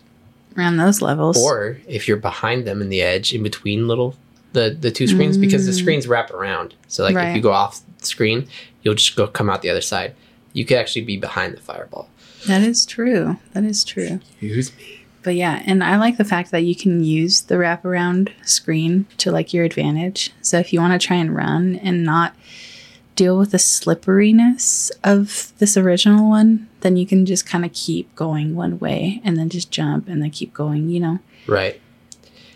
around 0.58 0.76
those 0.76 1.00
levels. 1.00 1.36
Or 1.42 1.78
if 1.88 2.06
you're 2.06 2.16
behind 2.16 2.66
them 2.66 2.82
in 2.82 2.88
the 2.88 3.02
edge 3.02 3.32
in 3.32 3.42
between 3.42 3.88
little 3.88 4.16
the 4.52 4.70
the 4.78 4.90
two 4.90 5.06
screens 5.08 5.36
because 5.36 5.66
the 5.66 5.72
Mm. 5.72 5.78
screens 5.80 6.06
wrap 6.06 6.30
around. 6.32 6.74
So 6.88 7.02
like 7.02 7.16
if 7.16 7.34
you 7.36 7.42
go 7.42 7.50
off 7.52 7.80
screen, 8.02 8.46
you'll 8.82 8.94
just 8.94 9.16
go 9.16 9.26
come 9.26 9.48
out 9.50 9.62
the 9.62 9.70
other 9.70 9.80
side. 9.80 10.14
You 10.52 10.64
could 10.64 10.76
actually 10.76 11.02
be 11.02 11.16
behind 11.16 11.56
the 11.56 11.60
fireball. 11.60 12.08
That 12.46 12.62
is 12.62 12.84
true. 12.86 13.38
That 13.52 13.64
is 13.64 13.84
true. 13.84 14.20
Use 14.40 14.74
me. 14.76 15.00
But 15.22 15.36
yeah, 15.36 15.62
and 15.64 15.82
I 15.82 15.96
like 15.96 16.18
the 16.18 16.24
fact 16.24 16.50
that 16.50 16.64
you 16.64 16.76
can 16.76 17.02
use 17.02 17.40
the 17.42 17.54
wraparound 17.54 18.32
screen 18.46 19.06
to 19.18 19.32
like 19.32 19.54
your 19.54 19.64
advantage. 19.64 20.32
So 20.42 20.58
if 20.58 20.72
you 20.72 20.80
want 20.80 21.00
to 21.00 21.06
try 21.06 21.16
and 21.16 21.34
run 21.34 21.76
and 21.76 22.04
not 22.04 22.34
deal 23.16 23.38
with 23.38 23.52
the 23.52 23.58
slipperiness 23.58 24.90
of 25.02 25.52
this 25.58 25.76
original 25.78 26.28
one, 26.28 26.68
then 26.80 26.96
you 26.96 27.06
can 27.06 27.24
just 27.24 27.46
kind 27.46 27.64
of 27.64 27.72
keep 27.72 28.14
going 28.14 28.54
one 28.54 28.78
way 28.78 29.20
and 29.24 29.38
then 29.38 29.48
just 29.48 29.70
jump 29.70 30.08
and 30.08 30.20
then 30.22 30.30
keep 30.30 30.52
going, 30.52 30.88
you 30.90 31.00
know, 31.00 31.18
Right. 31.46 31.80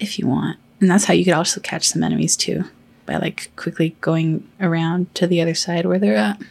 if 0.00 0.18
you 0.18 0.26
want. 0.26 0.58
And 0.80 0.90
that's 0.90 1.04
how 1.06 1.14
you 1.14 1.24
could 1.24 1.32
also 1.34 1.60
catch 1.60 1.88
some 1.88 2.02
enemies 2.02 2.36
too 2.36 2.64
by 3.06 3.16
like 3.16 3.50
quickly 3.56 3.96
going 4.02 4.46
around 4.60 5.14
to 5.14 5.26
the 5.26 5.40
other 5.40 5.54
side 5.54 5.86
where 5.86 5.98
they're 5.98 6.16
at. 6.16 6.42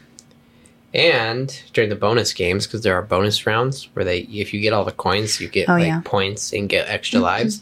And 0.93 1.49
during 1.73 1.89
the 1.89 1.95
bonus 1.95 2.33
games, 2.33 2.65
because 2.65 2.81
there 2.81 2.95
are 2.95 3.01
bonus 3.01 3.45
rounds 3.45 3.89
where 3.93 4.05
they, 4.05 4.19
if 4.21 4.53
you 4.53 4.61
get 4.61 4.73
all 4.73 4.85
the 4.85 4.91
coins, 4.91 5.39
you 5.41 5.47
get 5.49 5.69
Oh, 5.69 5.73
like 5.73 5.87
yeah. 5.87 6.01
points 6.05 6.53
and 6.53 6.69
get 6.69 6.87
extra 6.87 7.19
lives. 7.19 7.61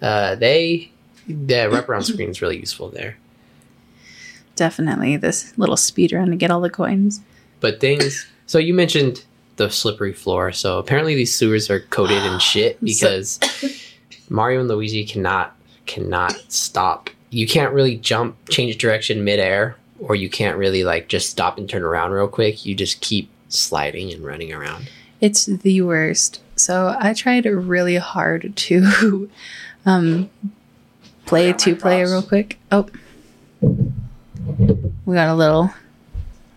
Uh, 0.00 0.34
they, 0.34 0.90
the 1.26 1.68
wraparound 1.70 2.04
screen 2.04 2.30
is 2.30 2.40
really 2.42 2.58
useful 2.58 2.88
there. 2.88 3.16
Definitely 4.56 5.16
this 5.16 5.56
little 5.58 5.76
speed 5.76 6.12
run 6.12 6.30
to 6.30 6.36
get 6.36 6.50
all 6.50 6.60
the 6.60 6.70
coins. 6.70 7.20
But 7.60 7.80
things, 7.80 8.26
so 8.46 8.58
you 8.58 8.72
mentioned 8.74 9.24
the 9.56 9.70
slippery 9.70 10.12
floor. 10.12 10.52
So 10.52 10.78
apparently 10.78 11.14
these 11.14 11.34
sewers 11.34 11.70
are 11.70 11.80
coated 11.80 12.22
in 12.24 12.38
shit 12.40 12.82
because 12.82 13.40
Mario 14.28 14.60
and 14.60 14.68
Luigi 14.68 15.04
cannot 15.04 15.56
cannot 15.86 16.32
stop. 16.48 17.10
You 17.30 17.46
can't 17.46 17.72
really 17.74 17.96
jump, 17.96 18.36
change 18.48 18.78
direction 18.78 19.22
midair 19.24 19.76
or 19.98 20.14
you 20.14 20.28
can't 20.28 20.56
really 20.56 20.84
like 20.84 21.08
just 21.08 21.30
stop 21.30 21.58
and 21.58 21.68
turn 21.68 21.82
around 21.82 22.12
real 22.12 22.28
quick. 22.28 22.64
You 22.66 22.74
just 22.74 23.00
keep 23.00 23.30
sliding 23.48 24.12
and 24.12 24.24
running 24.24 24.52
around. 24.52 24.90
It's 25.20 25.46
the 25.46 25.80
worst. 25.82 26.40
So 26.56 26.94
I 26.98 27.14
tried 27.14 27.46
really 27.46 27.96
hard 27.96 28.56
to 28.56 29.30
um, 29.86 30.30
play 31.26 31.50
got 31.50 31.58
two 31.58 31.76
player 31.76 32.06
real 32.06 32.22
quick. 32.22 32.58
Oh, 32.70 32.88
we 33.60 35.14
got 35.14 35.28
a 35.28 35.34
little 35.34 35.70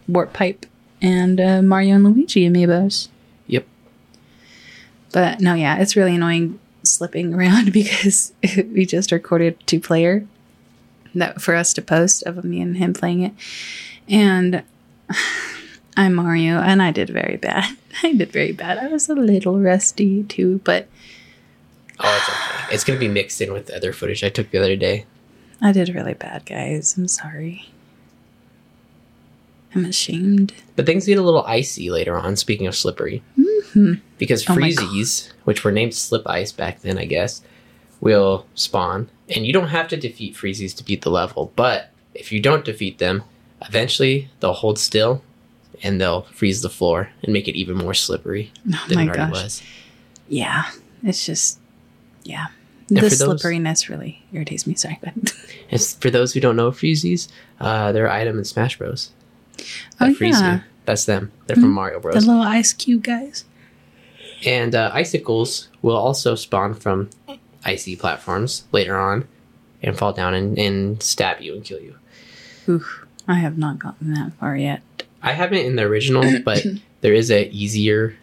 warp 0.08 0.34
pipe 0.34 0.66
and 1.02 1.40
uh, 1.40 1.62
Mario 1.62 1.96
and 1.96 2.04
Luigi 2.04 2.48
amiibos. 2.48 3.10
Yep. 3.48 3.66
But 5.12 5.40
no, 5.40 5.54
yeah, 5.54 5.78
it's 5.78 5.96
really 5.96 6.16
annoying 6.16 6.60
slipping 6.84 7.34
around 7.34 7.72
because 7.74 8.34
we 8.58 8.86
just 8.86 9.12
recorded 9.12 9.58
two 9.66 9.80
player 9.80 10.28
that 11.20 11.42
for 11.42 11.56
us 11.56 11.74
to 11.74 11.82
post 11.82 12.24
of 12.24 12.44
me 12.44 12.62
and 12.62 12.78
him 12.78 12.94
playing 12.94 13.22
it, 13.22 13.34
and 14.10 14.64
I'm 15.98 16.14
Mario, 16.16 16.60
and 16.60 16.82
I 16.82 16.92
did 16.92 17.10
very 17.10 17.38
bad. 17.38 17.76
I 18.04 18.14
did 18.14 18.32
very 18.32 18.52
bad. 18.52 18.78
I 18.78 18.88
was 18.88 19.10
a 19.10 19.16
little 19.16 19.60
rusty 19.60 20.24
too, 20.24 20.62
but 20.64 20.88
Oh, 22.00 22.16
it's 22.16 22.30
okay. 22.30 22.76
It's 22.76 22.84
gonna 22.84 23.00
be 23.00 23.08
mixed 23.08 23.42
in 23.42 23.52
with 23.54 23.66
the 23.68 23.76
other 23.76 23.92
footage 23.92 24.24
I 24.24 24.30
took 24.30 24.52
the 24.52 24.60
other 24.60 24.76
day. 24.76 25.06
I 25.62 25.72
did 25.72 25.90
really 25.90 26.14
bad, 26.14 26.46
guys. 26.46 26.96
I'm 26.96 27.08
sorry. 27.08 27.70
I'm 29.74 29.86
ashamed. 29.86 30.54
But 30.76 30.86
things 30.86 31.06
get 31.08 31.18
a 31.18 31.24
little 31.24 31.44
icy 31.46 31.90
later 31.90 32.16
on. 32.16 32.36
Speaking 32.36 32.68
of 32.68 32.76
slippery, 32.76 33.24
Mhm. 33.38 34.02
because 34.18 34.46
Oh 34.50 34.54
which 35.44 35.64
were 35.64 35.72
named 35.72 35.94
slip 35.94 36.28
ice 36.28 36.52
back 36.52 36.82
then, 36.82 36.98
I 36.98 37.06
guess, 37.06 37.42
will 38.00 38.46
spawn, 38.56 39.10
and 39.36 39.46
you 39.46 39.54
don't 39.54 39.68
have 39.70 39.88
to 39.90 39.98
defeat 39.98 40.36
freezies 40.36 40.76
to 40.78 40.84
beat 40.84 41.02
the 41.02 41.10
level. 41.12 41.52
But 41.56 41.90
if 42.14 42.32
you 42.32 42.40
don't 42.40 42.66
defeat 42.66 42.98
them, 43.00 43.24
eventually 43.62 44.30
they'll 44.40 44.54
hold 44.54 44.80
still, 44.80 45.22
and 45.84 46.00
they'll 46.02 46.24
freeze 46.24 46.62
the 46.62 46.70
floor 46.70 47.10
and 47.24 47.34
make 47.34 47.48
it 47.48 47.56
even 47.56 47.78
more 47.78 47.94
slippery 47.94 48.52
Oh 48.74 48.86
than 48.90 49.00
it 49.00 49.04
already 49.10 49.18
gosh. 49.18 49.32
was. 49.44 49.64
Yeah, 50.28 50.64
it's 51.04 51.26
just 51.26 51.60
yeah. 52.24 52.48
And 52.90 52.98
the 52.98 53.02
for 53.02 53.16
those- 53.16 53.42
slipperiness 53.42 53.90
really 53.90 54.24
irritates 54.32 54.66
me. 54.66 54.76
Sorry. 54.76 55.00
And 55.70 55.82
for 55.82 56.10
those 56.10 56.34
who 56.34 56.40
don't 56.40 56.56
know 56.56 56.72
freezies, 56.72 57.28
uh, 57.60 57.92
they're 57.92 58.06
an 58.06 58.12
item 58.14 58.38
in 58.38 58.46
Smash 58.46 58.78
Bros. 58.78 59.12
Oh, 60.00 60.14
freeze 60.14 60.40
yeah. 60.40 60.56
you. 60.56 60.62
That's 60.86 61.04
them. 61.04 61.34
They're 61.46 61.58
from 61.58 61.72
Mhm. 61.72 61.74
Mario 61.74 62.00
Bros. 62.00 62.14
the 62.14 62.22
little 62.22 62.42
ice 62.42 62.72
cube 62.72 63.04
guys. 63.04 63.44
And 64.46 64.74
uh, 64.74 64.92
icicles 64.94 65.68
will 65.82 65.98
also 65.98 66.36
spawn 66.36 66.74
from 66.74 67.10
icy 67.68 67.96
platforms 67.96 68.64
later 68.72 68.98
on 68.98 69.28
and 69.84 69.96
fall 69.98 70.14
down 70.14 70.34
and, 70.34 70.58
and 70.58 71.04
stab 71.04 71.42
you 71.42 71.54
and 71.54 71.64
kill 71.64 71.80
you. 71.80 71.96
Oof, 72.68 73.06
I 73.28 73.36
have 73.36 73.58
not 73.58 73.78
gotten 73.78 74.14
that 74.16 74.34
far 74.40 74.58
yet. 74.58 74.82
I 75.22 75.34
haven't 75.34 75.60
in 75.66 75.76
the 75.76 75.84
original, 75.84 76.24
but 76.46 76.66
there 77.02 77.14
is 77.14 77.30
a 77.30 77.48
easier 77.50 78.16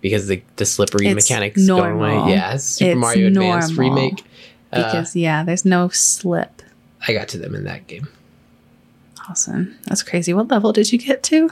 because 0.00 0.26
the, 0.26 0.42
the 0.56 0.64
slippery 0.66 1.06
It's 1.08 1.14
mechanics 1.28 1.66
go 1.66 1.76
normal. 1.78 2.22
away. 2.22 2.32
Yeah, 2.32 2.56
Super 2.56 2.90
It's 2.92 2.98
Mario 2.98 3.28
Advance 3.28 3.72
remake. 3.74 4.24
Uh, 4.72 4.82
Because 4.84 5.14
yeah, 5.14 5.44
there's 5.44 5.64
no 5.64 5.88
slip. 5.88 6.62
I 7.06 7.12
got 7.12 7.28
to 7.28 7.38
them 7.38 7.54
in 7.54 7.64
that 7.64 7.86
game. 7.86 8.08
Awesome. 9.28 9.76
That's 9.84 10.02
crazy. 10.02 10.32
What 10.34 10.48
level 10.48 10.72
did 10.72 10.92
you 10.92 10.98
get 10.98 11.22
to? 11.24 11.50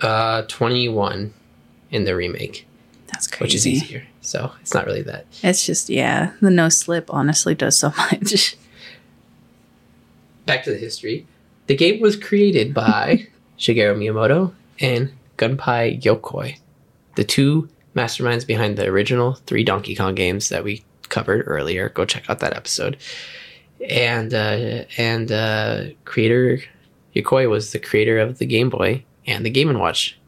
Uh, 0.00 0.42
21 0.42 1.32
in 1.90 2.04
the 2.04 2.14
remake, 2.14 2.66
That's 3.06 3.26
crazy. 3.26 3.42
which 3.44 3.54
is 3.54 3.66
easier. 3.66 4.06
So 4.26 4.52
it's 4.60 4.74
not 4.74 4.86
really 4.86 5.02
that. 5.02 5.26
It's 5.42 5.64
just 5.64 5.88
yeah, 5.88 6.32
the 6.40 6.50
no 6.50 6.68
slip 6.68 7.12
honestly 7.12 7.54
does 7.54 7.78
so 7.78 7.92
much. 7.96 8.56
back 10.46 10.64
to 10.64 10.70
the 10.72 10.78
history. 10.78 11.26
The 11.68 11.76
game 11.76 12.00
was 12.00 12.16
created 12.16 12.74
by 12.74 13.28
Shigeru 13.58 13.96
Miyamoto 13.96 14.52
and 14.80 15.12
Gunpei 15.38 16.00
Yokoi, 16.02 16.58
the 17.16 17.24
two 17.24 17.68
masterminds 17.94 18.46
behind 18.46 18.76
the 18.76 18.86
original 18.86 19.34
three 19.46 19.64
Donkey 19.64 19.94
Kong 19.94 20.14
games 20.14 20.48
that 20.48 20.64
we 20.64 20.84
covered 21.08 21.44
earlier. 21.46 21.88
Go 21.88 22.04
check 22.04 22.28
out 22.28 22.40
that 22.40 22.56
episode. 22.56 22.96
And 23.88 24.34
uh, 24.34 24.84
and 24.96 25.30
uh, 25.30 25.84
creator 26.04 26.60
Yokoi 27.14 27.48
was 27.48 27.72
the 27.72 27.78
creator 27.78 28.18
of 28.18 28.38
the 28.38 28.46
Game 28.46 28.70
Boy 28.70 29.04
and 29.26 29.44
the 29.46 29.50
Game 29.50 29.68
and 29.68 29.78
Watch, 29.80 30.18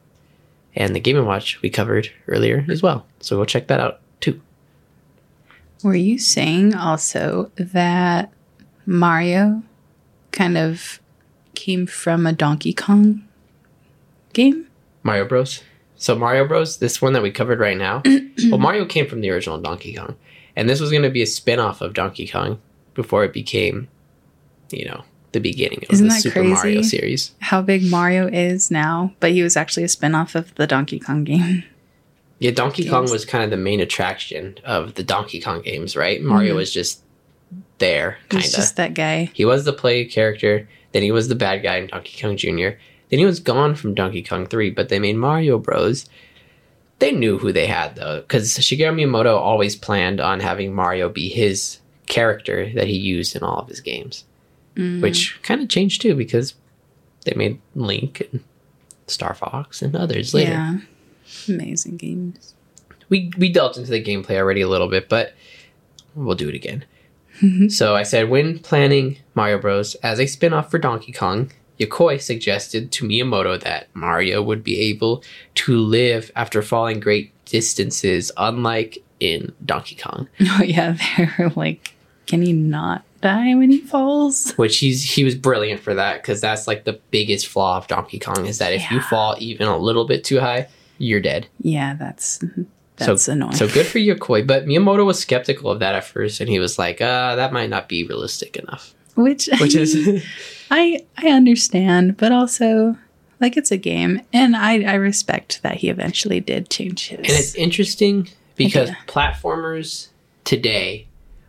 and 0.78 0.94
the 0.94 1.00
Game 1.00 1.16
and 1.18 1.26
Watch 1.26 1.60
we 1.60 1.68
covered 1.68 2.10
earlier 2.28 2.64
as 2.70 2.82
well. 2.82 3.04
So 3.20 3.36
go 3.36 3.44
check 3.44 3.66
that 3.66 3.80
out 3.80 4.00
too. 4.20 4.40
Were 5.82 5.96
you 5.96 6.18
saying 6.18 6.74
also 6.74 7.50
that 7.56 8.32
Mario 8.86 9.62
kind 10.32 10.56
of 10.56 11.00
came 11.54 11.86
from 11.86 12.26
a 12.26 12.32
Donkey 12.32 12.72
Kong 12.72 13.24
game? 14.32 14.68
Mario 15.02 15.26
Bros. 15.26 15.62
So 15.96 16.16
Mario 16.16 16.46
Bros. 16.46 16.78
This 16.78 17.02
one 17.02 17.12
that 17.12 17.22
we 17.22 17.30
covered 17.30 17.58
right 17.58 17.76
now. 17.76 18.02
well, 18.50 18.58
Mario 18.58 18.86
came 18.86 19.06
from 19.06 19.20
the 19.20 19.30
original 19.30 19.58
Donkey 19.58 19.94
Kong, 19.94 20.16
and 20.56 20.68
this 20.68 20.80
was 20.80 20.90
going 20.90 21.02
to 21.02 21.10
be 21.10 21.22
a 21.22 21.26
spin-off 21.26 21.80
of 21.80 21.92
Donkey 21.92 22.28
Kong 22.28 22.60
before 22.94 23.24
it 23.24 23.32
became, 23.32 23.88
you 24.70 24.84
know, 24.84 25.04
the 25.32 25.40
beginning 25.40 25.80
of 25.84 25.92
Isn't 25.94 26.08
the 26.08 26.14
Super 26.14 26.42
Mario 26.42 26.82
series. 26.82 27.32
How 27.40 27.60
big 27.62 27.84
Mario 27.90 28.28
is 28.28 28.70
now, 28.70 29.12
but 29.20 29.32
he 29.32 29.42
was 29.42 29.56
actually 29.56 29.84
a 29.84 29.88
spin-off 29.88 30.34
of 30.34 30.54
the 30.56 30.66
Donkey 30.66 30.98
Kong 30.98 31.24
game. 31.24 31.64
Yeah, 32.40 32.52
Donkey 32.52 32.88
Kong 32.88 33.10
was 33.10 33.24
kind 33.24 33.42
of 33.42 33.50
the 33.50 33.56
main 33.56 33.80
attraction 33.80 34.58
of 34.64 34.94
the 34.94 35.02
Donkey 35.02 35.40
Kong 35.40 35.60
games, 35.60 35.96
right? 35.96 36.22
Mario 36.22 36.52
Mhm. 36.54 36.58
was 36.58 36.72
just 36.72 37.00
there, 37.78 38.16
kind 38.28 38.44
of. 38.44 38.50
just 38.52 38.76
that 38.76 38.94
guy. 38.94 39.28
He 39.34 39.44
was 39.44 39.64
the 39.64 39.72
play 39.72 40.04
character, 40.04 40.68
then 40.92 41.02
he 41.02 41.10
was 41.10 41.26
the 41.26 41.34
bad 41.34 41.64
guy 41.64 41.78
in 41.78 41.88
Donkey 41.88 42.16
Kong 42.22 42.36
Jr. 42.36 42.78
Then 43.10 43.18
he 43.18 43.24
was 43.24 43.40
gone 43.40 43.74
from 43.74 43.92
Donkey 43.92 44.22
Kong 44.22 44.46
3, 44.46 44.70
but 44.70 44.88
they 44.88 45.00
made 45.00 45.16
Mario 45.16 45.58
Bros. 45.58 46.08
They 47.00 47.10
knew 47.10 47.38
who 47.38 47.50
they 47.52 47.66
had 47.66 47.96
though, 47.96 48.20
because 48.20 48.56
Shigeru 48.56 48.94
Miyamoto 48.94 49.36
always 49.36 49.74
planned 49.74 50.20
on 50.20 50.38
having 50.38 50.72
Mario 50.72 51.08
be 51.08 51.28
his 51.28 51.78
character 52.06 52.70
that 52.76 52.86
he 52.86 52.96
used 52.96 53.34
in 53.34 53.42
all 53.42 53.58
of 53.62 53.68
his 53.68 53.80
games, 53.80 54.22
Mm. 54.78 55.02
which 55.02 55.38
kind 55.42 55.60
of 55.60 55.68
changed 55.68 56.00
too 56.00 56.14
because 56.14 56.54
they 57.24 57.34
made 57.34 57.60
Link 57.74 58.22
and 58.32 58.44
Star 59.08 59.34
Fox 59.34 59.82
and 59.82 59.96
others 59.96 60.32
later. 60.32 60.52
Yeah. 60.52 60.78
Amazing 61.48 61.96
games. 61.96 62.54
we 63.08 63.32
we 63.36 63.52
delved 63.52 63.76
into 63.76 63.90
the 63.90 64.02
gameplay 64.02 64.36
already 64.36 64.60
a 64.60 64.68
little 64.68 64.88
bit, 64.88 65.08
but 65.08 65.34
we'll 66.14 66.36
do 66.36 66.48
it 66.48 66.54
again. 66.54 66.84
so 67.68 67.94
I 67.96 68.02
said 68.04 68.30
when 68.30 68.58
planning 68.60 69.18
Mario 69.34 69.58
Bros. 69.58 69.94
as 69.96 70.18
a 70.20 70.26
spin-off 70.26 70.70
for 70.70 70.78
Donkey 70.78 71.12
Kong, 71.12 71.50
Yokoi 71.78 72.20
suggested 72.20 72.90
to 72.92 73.06
Miyamoto 73.06 73.60
that 73.60 73.88
Mario 73.94 74.42
would 74.42 74.64
be 74.64 74.80
able 74.80 75.22
to 75.56 75.76
live 75.78 76.30
after 76.34 76.62
falling 76.62 77.00
great 77.00 77.32
distances, 77.44 78.30
unlike 78.36 78.98
in 79.20 79.52
Donkey 79.64 79.96
Kong, 79.96 80.28
Oh 80.40 80.62
yeah, 80.62 80.96
they're 81.16 81.52
like, 81.56 81.94
can 82.26 82.42
he 82.42 82.52
not 82.52 83.04
die 83.20 83.54
when 83.54 83.70
he 83.70 83.78
falls? 83.80 84.52
which 84.56 84.78
he's 84.78 85.02
he 85.14 85.24
was 85.24 85.34
brilliant 85.34 85.80
for 85.80 85.94
that 85.94 86.22
because 86.22 86.40
that's 86.40 86.66
like 86.66 86.84
the 86.84 87.00
biggest 87.10 87.46
flaw 87.48 87.76
of 87.76 87.86
Donkey 87.86 88.18
Kong 88.18 88.46
is 88.46 88.58
that 88.58 88.72
if 88.72 88.90
you 88.90 89.00
fall 89.00 89.36
even 89.38 89.66
a 89.68 89.76
little 89.76 90.06
bit 90.06 90.24
too 90.24 90.40
high, 90.40 90.68
you're 90.98 91.20
dead. 91.20 91.46
Yeah, 91.60 91.94
that's 91.98 92.42
that's 92.96 93.28
annoying. 93.28 93.52
So 93.54 93.68
good 93.68 93.86
for 93.86 93.98
Yokoi, 93.98 94.46
but 94.46 94.66
Miyamoto 94.66 95.04
was 95.06 95.18
skeptical 95.18 95.70
of 95.70 95.78
that 95.80 95.94
at 95.94 96.04
first, 96.04 96.40
and 96.40 96.48
he 96.48 96.58
was 96.58 96.78
like, 96.78 97.00
"Uh, 97.00 97.34
that 97.36 97.52
might 97.52 97.70
not 97.70 97.88
be 97.88 98.04
realistic 98.04 98.56
enough." 98.56 98.94
which 99.14 99.48
Which 99.60 99.74
is, 99.74 100.24
I 100.70 101.00
I 101.16 101.28
understand, 101.30 102.16
but 102.16 102.30
also 102.30 102.96
like 103.40 103.56
it's 103.56 103.72
a 103.72 103.76
game, 103.76 104.20
and 104.32 104.54
I 104.56 104.82
I 104.82 104.94
respect 104.94 105.60
that 105.62 105.78
he 105.78 105.88
eventually 105.88 106.38
did 106.38 106.70
change 106.70 107.08
his. 107.08 107.18
and 107.18 107.28
it's 107.30 107.54
interesting 107.56 108.28
because 108.54 108.90
Okay. 108.90 108.98
platformers 109.08 110.08
today, 110.44 111.07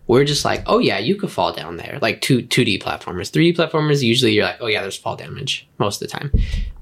we're 0.10 0.26
just 0.26 0.44
like, 0.44 0.64
"Oh 0.66 0.80
yeah, 0.80 0.98
you 0.98 1.16
could 1.16 1.32
fall 1.32 1.54
down 1.54 1.78
there." 1.78 2.00
Like 2.02 2.20
two 2.22 2.42
two 2.42 2.66
D 2.66 2.80
platformers, 2.80 3.30
three 3.30 3.52
D 3.52 3.58
platformers, 3.58 4.02
usually 4.02 4.34
you're 4.34 4.44
like, 4.44 4.58
"Oh 4.60 4.66
yeah, 4.66 4.82
there's 4.82 4.98
fall 4.98 5.16
damage 5.16 5.68
most 5.78 6.02
of 6.02 6.10
the 6.10 6.18
time," 6.18 6.32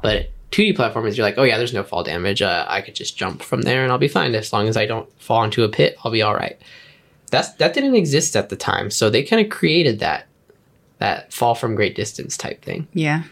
but 0.02 0.32
two 0.50 0.64
D 0.64 0.74
platformers, 0.74 1.18
you're 1.18 1.26
like, 1.26 1.38
"Oh 1.38 1.44
yeah, 1.44 1.58
there's 1.58 1.74
no 1.74 1.84
fall 1.84 2.04
damage. 2.04 2.42
Uh, 2.42 2.66
I 2.70 2.80
could 2.80 2.96
just 2.96 3.18
jump 3.18 3.44
from 3.44 3.64
there 3.64 3.84
and 3.84 3.92
I'll 3.92 3.98
be 3.98 4.08
fine 4.08 4.34
as 4.34 4.54
long 4.54 4.70
as 4.70 4.78
I 4.78 4.86
don't 4.86 5.10
fall 5.22 5.44
into 5.44 5.66
a 5.66 5.70
pit. 5.70 5.98
I'll 6.04 6.12
be 6.12 6.22
all 6.22 6.36
right." 6.36 6.58
That's 7.30 7.52
that 7.56 7.74
didn't 7.74 7.96
exist 7.96 8.38
at 8.38 8.48
the 8.48 8.56
time, 8.56 8.90
so 8.90 9.10
they 9.10 9.24
kind 9.24 9.46
of 9.46 9.52
created 9.52 10.00
that 10.00 10.28
that 11.00 11.34
fall 11.34 11.54
from 11.54 11.76
great 11.76 11.96
distance 11.96 12.38
type 12.38 12.64
thing. 12.64 12.88
yeah. 12.94 13.24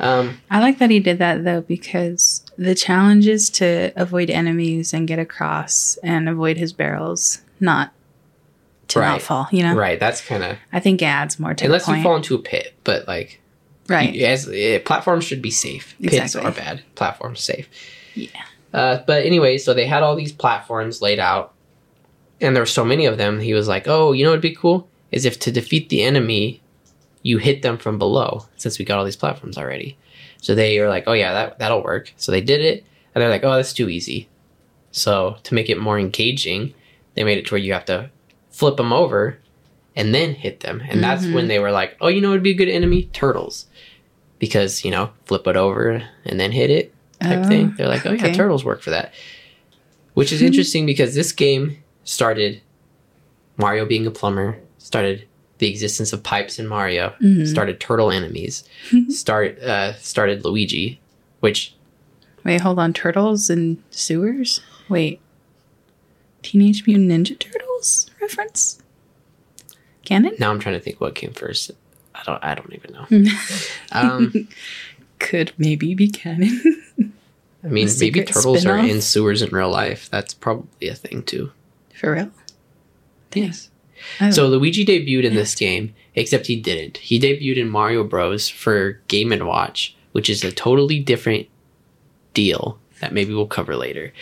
Um, 0.00 0.40
I 0.50 0.60
like 0.60 0.78
that 0.78 0.88
he 0.88 0.98
did 0.98 1.18
that 1.18 1.44
though 1.44 1.60
because 1.60 2.42
the 2.56 2.74
challenge 2.74 3.26
is 3.28 3.50
to 3.50 3.92
avoid 3.96 4.30
enemies 4.30 4.94
and 4.94 5.06
get 5.06 5.18
across 5.18 5.98
and 6.02 6.26
avoid 6.26 6.56
his 6.56 6.72
barrels, 6.72 7.42
not 7.60 7.92
to 8.90 9.00
not 9.00 9.06
Right. 9.12 9.22
fall. 9.22 9.48
You 9.50 9.62
know, 9.64 9.74
right. 9.74 9.98
That's 9.98 10.20
kind 10.20 10.44
of 10.44 10.56
I 10.72 10.80
think 10.80 11.02
it 11.02 11.06
adds 11.06 11.38
more 11.40 11.54
to 11.54 11.64
unless 11.64 11.88
you 11.88 12.02
fall 12.02 12.16
into 12.16 12.34
a 12.34 12.38
pit, 12.38 12.74
but 12.84 13.06
like 13.08 13.40
right? 13.88 14.14
you- 14.14 14.26
as 14.26 14.48
eh, 14.48 14.78
platforms 14.84 15.24
should 15.24 15.42
be 15.42 15.50
safe. 15.50 15.94
Pits 16.02 16.14
Exactly. 16.14 16.48
are 16.50 16.52
bad. 16.54 16.82
Platforms 16.94 17.40
safe. 17.40 17.68
Yeah. 18.14 18.28
Uh, 18.72 18.98
but 19.06 19.24
anyway, 19.26 19.58
so 19.58 19.74
they 19.74 19.86
had 19.86 20.02
all 20.02 20.14
these 20.14 20.32
platforms 20.32 21.02
laid 21.02 21.18
out, 21.18 21.54
and 22.40 22.54
there 22.54 22.62
were 22.62 22.66
so 22.66 22.84
many 22.84 23.04
of 23.06 23.18
them. 23.18 23.40
He 23.40 23.52
was 23.54 23.66
like, 23.66 23.88
"Oh, 23.88 24.12
you 24.12 24.22
know 24.24 24.30
what'd 24.30 24.42
be 24.42 24.54
cool 24.54 24.88
is 25.10 25.24
if 25.24 25.40
to 25.40 25.50
defeat 25.50 25.88
the 25.88 26.02
enemy, 26.02 26.60
you 27.22 27.38
hit 27.38 27.62
them 27.62 27.76
from 27.76 27.98
below 27.98 28.46
since 28.56 28.78
we 28.78 28.84
got 28.84 28.96
all 28.98 29.04
these 29.04 29.16
platforms 29.16 29.58
already. 29.58 29.96
So 30.40 30.54
they 30.54 30.78
were 30.80 30.88
like, 30.88 31.04
oh 31.06 31.12
yeah, 31.12 31.32
that 31.34 31.58
that'll 31.58 31.82
work. 31.82 32.12
So 32.16 32.30
they 32.32 32.40
did 32.40 32.60
it, 32.60 32.84
and 33.14 33.20
they're 33.20 33.28
like, 33.28 33.42
oh, 33.44 33.56
that's 33.56 33.72
too 33.74 33.88
easy. 33.88 34.28
So 34.92 35.36
to 35.42 35.54
make 35.54 35.68
it 35.68 35.78
more 35.78 35.98
engaging, 35.98 36.72
they 37.14 37.24
made 37.24 37.38
it 37.38 37.46
to 37.46 37.54
where 37.54 37.60
you 37.60 37.72
have 37.72 37.84
to 37.86 38.08
flip 38.60 38.76
them 38.76 38.92
over 38.92 39.38
and 39.96 40.14
then 40.14 40.34
hit 40.34 40.60
them, 40.60 40.82
and 40.88 41.02
that's 41.02 41.24
Mhm. 41.24 41.32
when 41.34 41.48
they 41.48 41.58
were 41.58 41.72
like, 41.72 41.96
oh, 42.00 42.08
you 42.08 42.20
know, 42.20 42.30
it'd 42.30 42.42
be 42.42 42.50
a 42.50 42.54
good 42.62 42.68
enemy, 42.68 43.08
turtles, 43.12 43.66
because 44.38 44.84
you 44.84 44.90
know, 44.90 45.10
flip 45.24 45.46
it 45.46 45.56
over 45.56 46.02
and 46.26 46.38
then 46.38 46.52
hit 46.52 46.70
it 46.70 46.92
type 47.22 47.40
Oh, 47.44 47.48
thing. 47.48 47.74
They're 47.76 47.88
like, 47.88 48.04
oh 48.06 48.12
yeah, 48.12 48.32
turtles 48.32 48.64
work 48.64 48.82
for 48.82 48.90
that. 48.90 49.12
Which 50.14 50.30
is 50.32 50.42
interesting 50.42 50.84
because 50.86 51.14
this 51.14 51.32
game 51.32 51.78
started 52.04 52.60
Mario 53.56 53.84
being 53.86 54.06
a 54.06 54.10
plumber, 54.10 54.58
started 54.78 55.24
the 55.58 55.68
existence 55.70 56.12
of 56.12 56.22
pipes 56.22 56.58
in 56.58 56.66
Mario, 56.66 57.12
Mhm. 57.22 57.46
started 57.46 57.80
turtle 57.80 58.10
enemies, 58.10 58.64
start 59.08 59.58
uh, 59.60 59.94
started 59.96 60.44
Luigi, 60.44 61.00
which 61.40 61.74
Wait, 62.44 62.60
hold 62.62 62.78
on. 62.78 62.92
Turtles 62.94 63.50
and 63.50 63.76
sewers? 63.90 64.60
Wait. 64.88 65.20
Teenage 66.42 66.86
Mutant 66.86 67.10
Ninja 67.10 67.38
Turtles 67.38 67.69
reference? 68.20 68.80
Canon? 70.04 70.34
now 70.38 70.50
I'm 70.50 70.58
trying 70.60 70.74
to 70.76 70.80
think 70.80 71.00
what 71.00 71.14
came 71.14 71.32
first. 71.32 71.70
I 72.14 72.22
don't 72.24 72.44
I 72.44 72.54
don't 72.54 72.72
even 72.74 72.92
know. 72.92 73.28
Um, 73.92 74.48
Could 75.18 75.52
maybe 75.58 75.94
be 75.94 76.08
canon. 76.08 76.60
I 76.98 77.02
mean, 77.02 77.12
The 77.62 77.68
maybe 77.68 77.86
secret 77.88 78.26
turtles 78.28 78.64
are 78.64 78.78
spin-off? 78.78 78.90
in 78.90 79.00
sewers 79.02 79.42
in 79.42 79.50
real 79.50 79.68
life. 79.70 80.08
That's 80.10 80.32
probably 80.32 80.88
a 80.88 80.94
thing 80.94 81.22
too. 81.22 81.52
For 81.94 82.12
real? 82.12 82.30
Yes. 83.34 83.68
Oh. 84.20 84.30
So 84.30 84.46
Luigi 84.48 84.86
debuted 84.86 85.24
in 85.24 85.34
this 85.34 85.54
game, 85.54 85.94
except 86.14 86.46
he 86.46 86.56
didn't. 86.56 86.96
He 86.96 87.20
debuted 87.20 87.58
in 87.58 87.68
Mario 87.68 88.02
Bros. 88.02 88.48
for 88.48 88.92
Game 89.08 89.30
and 89.30 89.46
Watch, 89.46 89.94
which 90.12 90.30
is 90.30 90.42
a 90.42 90.50
totally 90.50 90.98
different 91.00 91.46
deal 92.32 92.78
that 93.00 93.12
maybe 93.12 93.34
we'll 93.34 93.46
cover 93.46 93.76
later. 93.76 94.14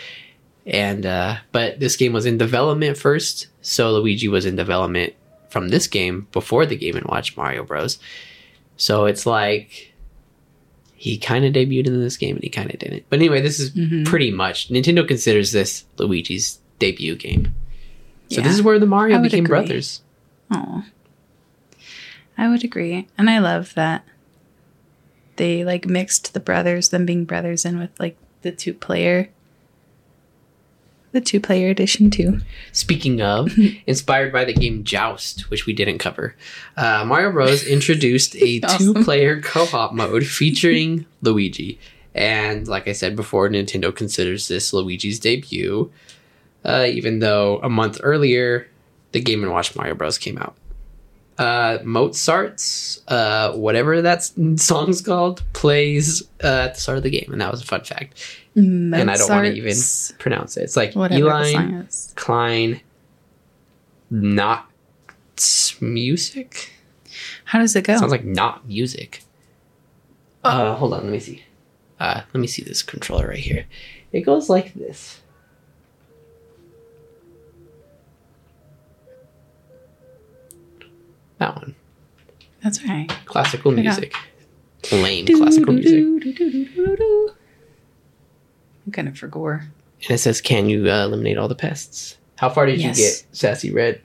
And 0.68 1.06
uh, 1.06 1.36
but 1.50 1.80
this 1.80 1.96
game 1.96 2.12
was 2.12 2.26
in 2.26 2.36
development 2.38 2.96
first, 2.98 3.46
so 3.62 3.90
Luigi 3.92 4.28
was 4.28 4.44
in 4.44 4.54
development 4.54 5.14
from 5.48 5.68
this 5.70 5.86
game 5.86 6.26
before 6.32 6.66
the 6.66 6.76
Game 6.76 6.94
and 6.96 7.06
Watch 7.06 7.36
Mario 7.36 7.64
Bros. 7.64 7.98
So 8.76 9.06
it's 9.06 9.24
like 9.24 9.94
he 10.94 11.16
kind 11.16 11.44
of 11.46 11.54
debuted 11.54 11.86
in 11.86 12.00
this 12.00 12.16
game 12.18 12.34
and 12.36 12.44
he 12.44 12.50
kind 12.50 12.70
of 12.72 12.78
didn't. 12.78 13.04
But 13.08 13.18
anyway, 13.18 13.40
this 13.40 13.58
is 13.58 13.70
Mhm. 13.70 14.04
pretty 14.04 14.30
much 14.30 14.68
Nintendo 14.68 15.06
considers 15.08 15.52
this 15.52 15.84
Luigi's 15.96 16.58
debut 16.78 17.16
game. 17.16 17.54
So 18.30 18.40
Yeah. 18.40 18.42
this 18.48 18.54
is 18.56 18.62
where 18.62 18.78
the 18.78 18.84
Mario 18.86 19.22
became 19.22 19.44
agree. 19.46 19.60
brothers. 19.60 20.02
Oh. 20.50 20.84
I 22.36 22.48
would 22.48 22.62
agree. 22.62 23.06
And 23.16 23.30
I 23.30 23.38
love 23.38 23.72
that 23.74 24.04
they 25.36 25.64
like 25.64 25.86
mixed 25.86 26.34
the 26.34 26.40
brothers, 26.40 26.90
them 26.90 27.06
being 27.06 27.24
brothers, 27.24 27.64
in 27.64 27.78
with 27.78 27.90
like 27.98 28.16
the 28.42 28.52
two 28.52 28.74
player 28.74 29.30
the 31.18 31.24
two 31.24 31.40
player 31.40 31.68
edition 31.68 32.10
too. 32.10 32.40
Speaking 32.72 33.20
of, 33.20 33.50
inspired 33.86 34.32
by 34.32 34.44
the 34.44 34.52
game 34.52 34.84
Joust, 34.84 35.50
which 35.50 35.66
we 35.66 35.72
didn't 35.72 35.98
cover, 35.98 36.34
uh, 36.76 37.04
Mario 37.04 37.32
Bros. 37.32 37.64
introduced 37.66 38.36
a 38.36 38.60
Awesome. 38.62 38.94
two 38.94 39.04
player 39.04 39.40
co 39.40 39.66
op 39.72 39.92
mode 39.92 40.24
featuring 40.26 41.06
Luigi. 41.22 41.78
And 42.14 42.66
like 42.66 42.88
I 42.88 42.92
said 42.92 43.14
before, 43.16 43.48
Nintendo 43.48 43.94
considers 43.94 44.48
this 44.48 44.72
Luigi's 44.72 45.18
debut, 45.20 45.90
uh, 46.64 46.86
even 46.88 47.18
though 47.20 47.58
a 47.62 47.68
month 47.68 48.00
earlier, 48.02 48.68
the 49.12 49.20
Game 49.20 49.42
and 49.42 49.52
Watch 49.52 49.76
Mario 49.76 49.94
Bros. 49.94 50.18
came 50.18 50.38
out. 50.38 50.54
Uh, 51.38 51.78
Mozart's, 51.84 53.00
uh, 53.06 53.52
whatever 53.52 54.02
that 54.02 54.24
song's 54.56 55.00
called, 55.00 55.42
plays 55.52 56.22
uh, 56.42 56.66
at 56.66 56.74
the 56.74 56.80
start 56.80 56.98
of 56.98 57.04
the 57.04 57.10
game. 57.10 57.28
And 57.30 57.40
that 57.40 57.50
was 57.50 57.62
a 57.62 57.64
fun 57.64 57.84
fact. 57.84 58.14
And 58.56 58.94
I 58.94 59.16
don't 59.16 59.30
want 59.30 59.46
to 59.46 59.52
even 59.52 59.76
pronounce 60.18 60.56
it. 60.56 60.62
It's 60.62 60.76
like 60.76 60.94
whatever 60.94 61.22
the 61.22 61.28
Eline 61.28 61.52
song 61.52 61.74
is. 61.74 62.12
Klein 62.16 62.80
not 64.10 64.70
music. 65.80 66.72
How 67.44 67.58
does 67.58 67.76
it 67.76 67.84
go? 67.84 67.96
Sounds 67.96 68.12
like 68.12 68.24
not 68.24 68.66
music. 68.66 69.22
Uh, 70.44 70.74
hold 70.74 70.94
on, 70.94 71.04
let 71.04 71.12
me 71.12 71.20
see. 71.20 71.44
Uh, 72.00 72.22
let 72.32 72.40
me 72.40 72.46
see 72.46 72.62
this 72.62 72.82
controller 72.82 73.28
right 73.28 73.38
here. 73.38 73.66
It 74.12 74.22
goes 74.22 74.48
like 74.48 74.74
this. 74.74 75.20
That 81.38 81.56
one. 81.56 81.74
That's 82.62 82.82
right. 82.84 83.08
Classical 83.26 83.70
music. 83.72 84.14
Lame 84.92 85.26
classical 85.26 85.72
music. 85.74 86.38
I'm 88.86 88.92
kind 88.92 89.08
of 89.08 89.18
for 89.18 89.26
gore. 89.28 89.68
And 90.02 90.10
it 90.12 90.18
says, 90.18 90.40
"Can 90.40 90.68
you 90.68 90.90
uh, 90.90 91.04
eliminate 91.04 91.38
all 91.38 91.48
the 91.48 91.54
pests?" 91.54 92.16
How 92.36 92.48
far 92.48 92.66
did 92.66 92.80
Yes. 92.80 92.98
you 92.98 93.04
get, 93.04 93.24
Sassy 93.36 93.70
Red? 93.72 94.00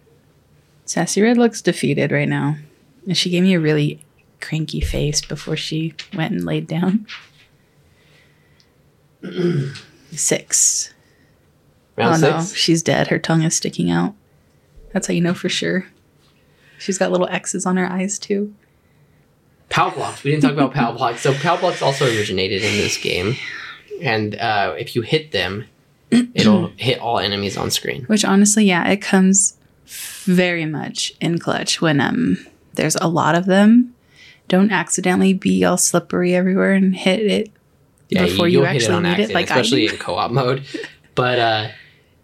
Sassy 0.85 1.21
Red 1.21 1.37
looks 1.37 1.61
defeated 1.61 2.11
right 2.11 2.27
now. 2.27 2.55
And 3.05 3.15
she 3.15 3.29
gave 3.29 3.43
me 3.43 3.53
a 3.53 3.59
really 3.59 4.03
cranky 4.41 4.81
face 4.81 5.21
before 5.21 5.55
she 5.55 5.93
went 6.15 6.33
and 6.33 6.43
laid 6.45 6.67
down. 6.67 7.05
Six. 10.11 10.93
Round 11.95 12.23
oh 12.23 12.29
no, 12.31 12.39
six. 12.41 12.55
she's 12.59 12.81
dead. 12.81 13.07
Her 13.09 13.19
tongue 13.19 13.43
is 13.43 13.55
sticking 13.55 13.91
out. 13.91 14.15
That's 14.93 15.07
how 15.07 15.13
you 15.13 15.21
know 15.21 15.33
for 15.35 15.47
sure. 15.49 15.85
She's 16.83 16.97
got 16.97 17.11
little 17.11 17.27
X's 17.27 17.65
on 17.65 17.77
her 17.77 17.89
eyes 17.89 18.19
too. 18.19 18.53
Pow 19.69 19.89
blocks. 19.89 20.23
We 20.23 20.31
didn't 20.31 20.43
talk 20.43 20.51
about 20.51 20.73
pow 20.73 20.91
blocks. 20.91 21.21
So 21.21 21.33
pow 21.33 21.57
blocks 21.57 21.81
also 21.81 22.05
originated 22.05 22.61
in 22.63 22.75
this 22.77 22.97
game, 22.97 23.35
and 24.01 24.35
uh, 24.35 24.75
if 24.77 24.95
you 24.95 25.01
hit 25.01 25.31
them, 25.31 25.65
it'll 26.11 26.67
hit 26.77 26.99
all 26.99 27.19
enemies 27.19 27.57
on 27.57 27.71
screen. 27.71 28.03
Which 28.05 28.25
honestly, 28.25 28.65
yeah, 28.65 28.87
it 28.89 29.01
comes 29.01 29.57
very 29.85 30.65
much 30.65 31.13
in 31.19 31.39
clutch 31.39 31.81
when 31.81 31.99
um 31.99 32.37
there's 32.73 32.95
a 32.97 33.07
lot 33.07 33.35
of 33.35 33.45
them. 33.45 33.95
Don't 34.49 34.71
accidentally 34.71 35.33
be 35.33 35.63
all 35.63 35.77
slippery 35.77 36.35
everywhere 36.35 36.73
and 36.73 36.93
hit 36.95 37.21
it 37.21 37.51
before 38.09 38.47
you, 38.47 38.63
hit 38.63 38.75
actually 38.75 39.03
need 39.03 39.19
it, 39.19 39.33
like 39.33 39.45
especially 39.45 39.87
in 39.87 39.97
co-op 39.97 40.31
mode. 40.31 40.63
But 41.15 41.39
uh, 41.39 41.67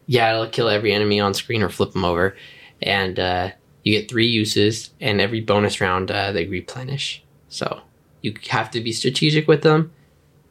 yeah, 0.05 0.33
it'll 0.33 0.47
kill 0.47 0.69
every 0.69 0.91
enemy 0.91 1.19
on 1.19 1.33
screen 1.33 1.63
or 1.63 1.69
flip 1.69 1.93
them 1.93 2.05
over, 2.05 2.35
and 2.81 3.17
uh, 3.19 3.51
you 3.83 3.99
get 3.99 4.09
three 4.09 4.27
uses, 4.27 4.89
and 4.99 5.21
every 5.21 5.41
bonus 5.41 5.79
round 5.81 6.11
uh, 6.11 6.31
they 6.31 6.45
replenish. 6.45 7.23
So 7.49 7.81
you 8.21 8.33
have 8.49 8.69
to 8.71 8.81
be 8.81 8.91
strategic 8.91 9.47
with 9.47 9.61
them, 9.61 9.91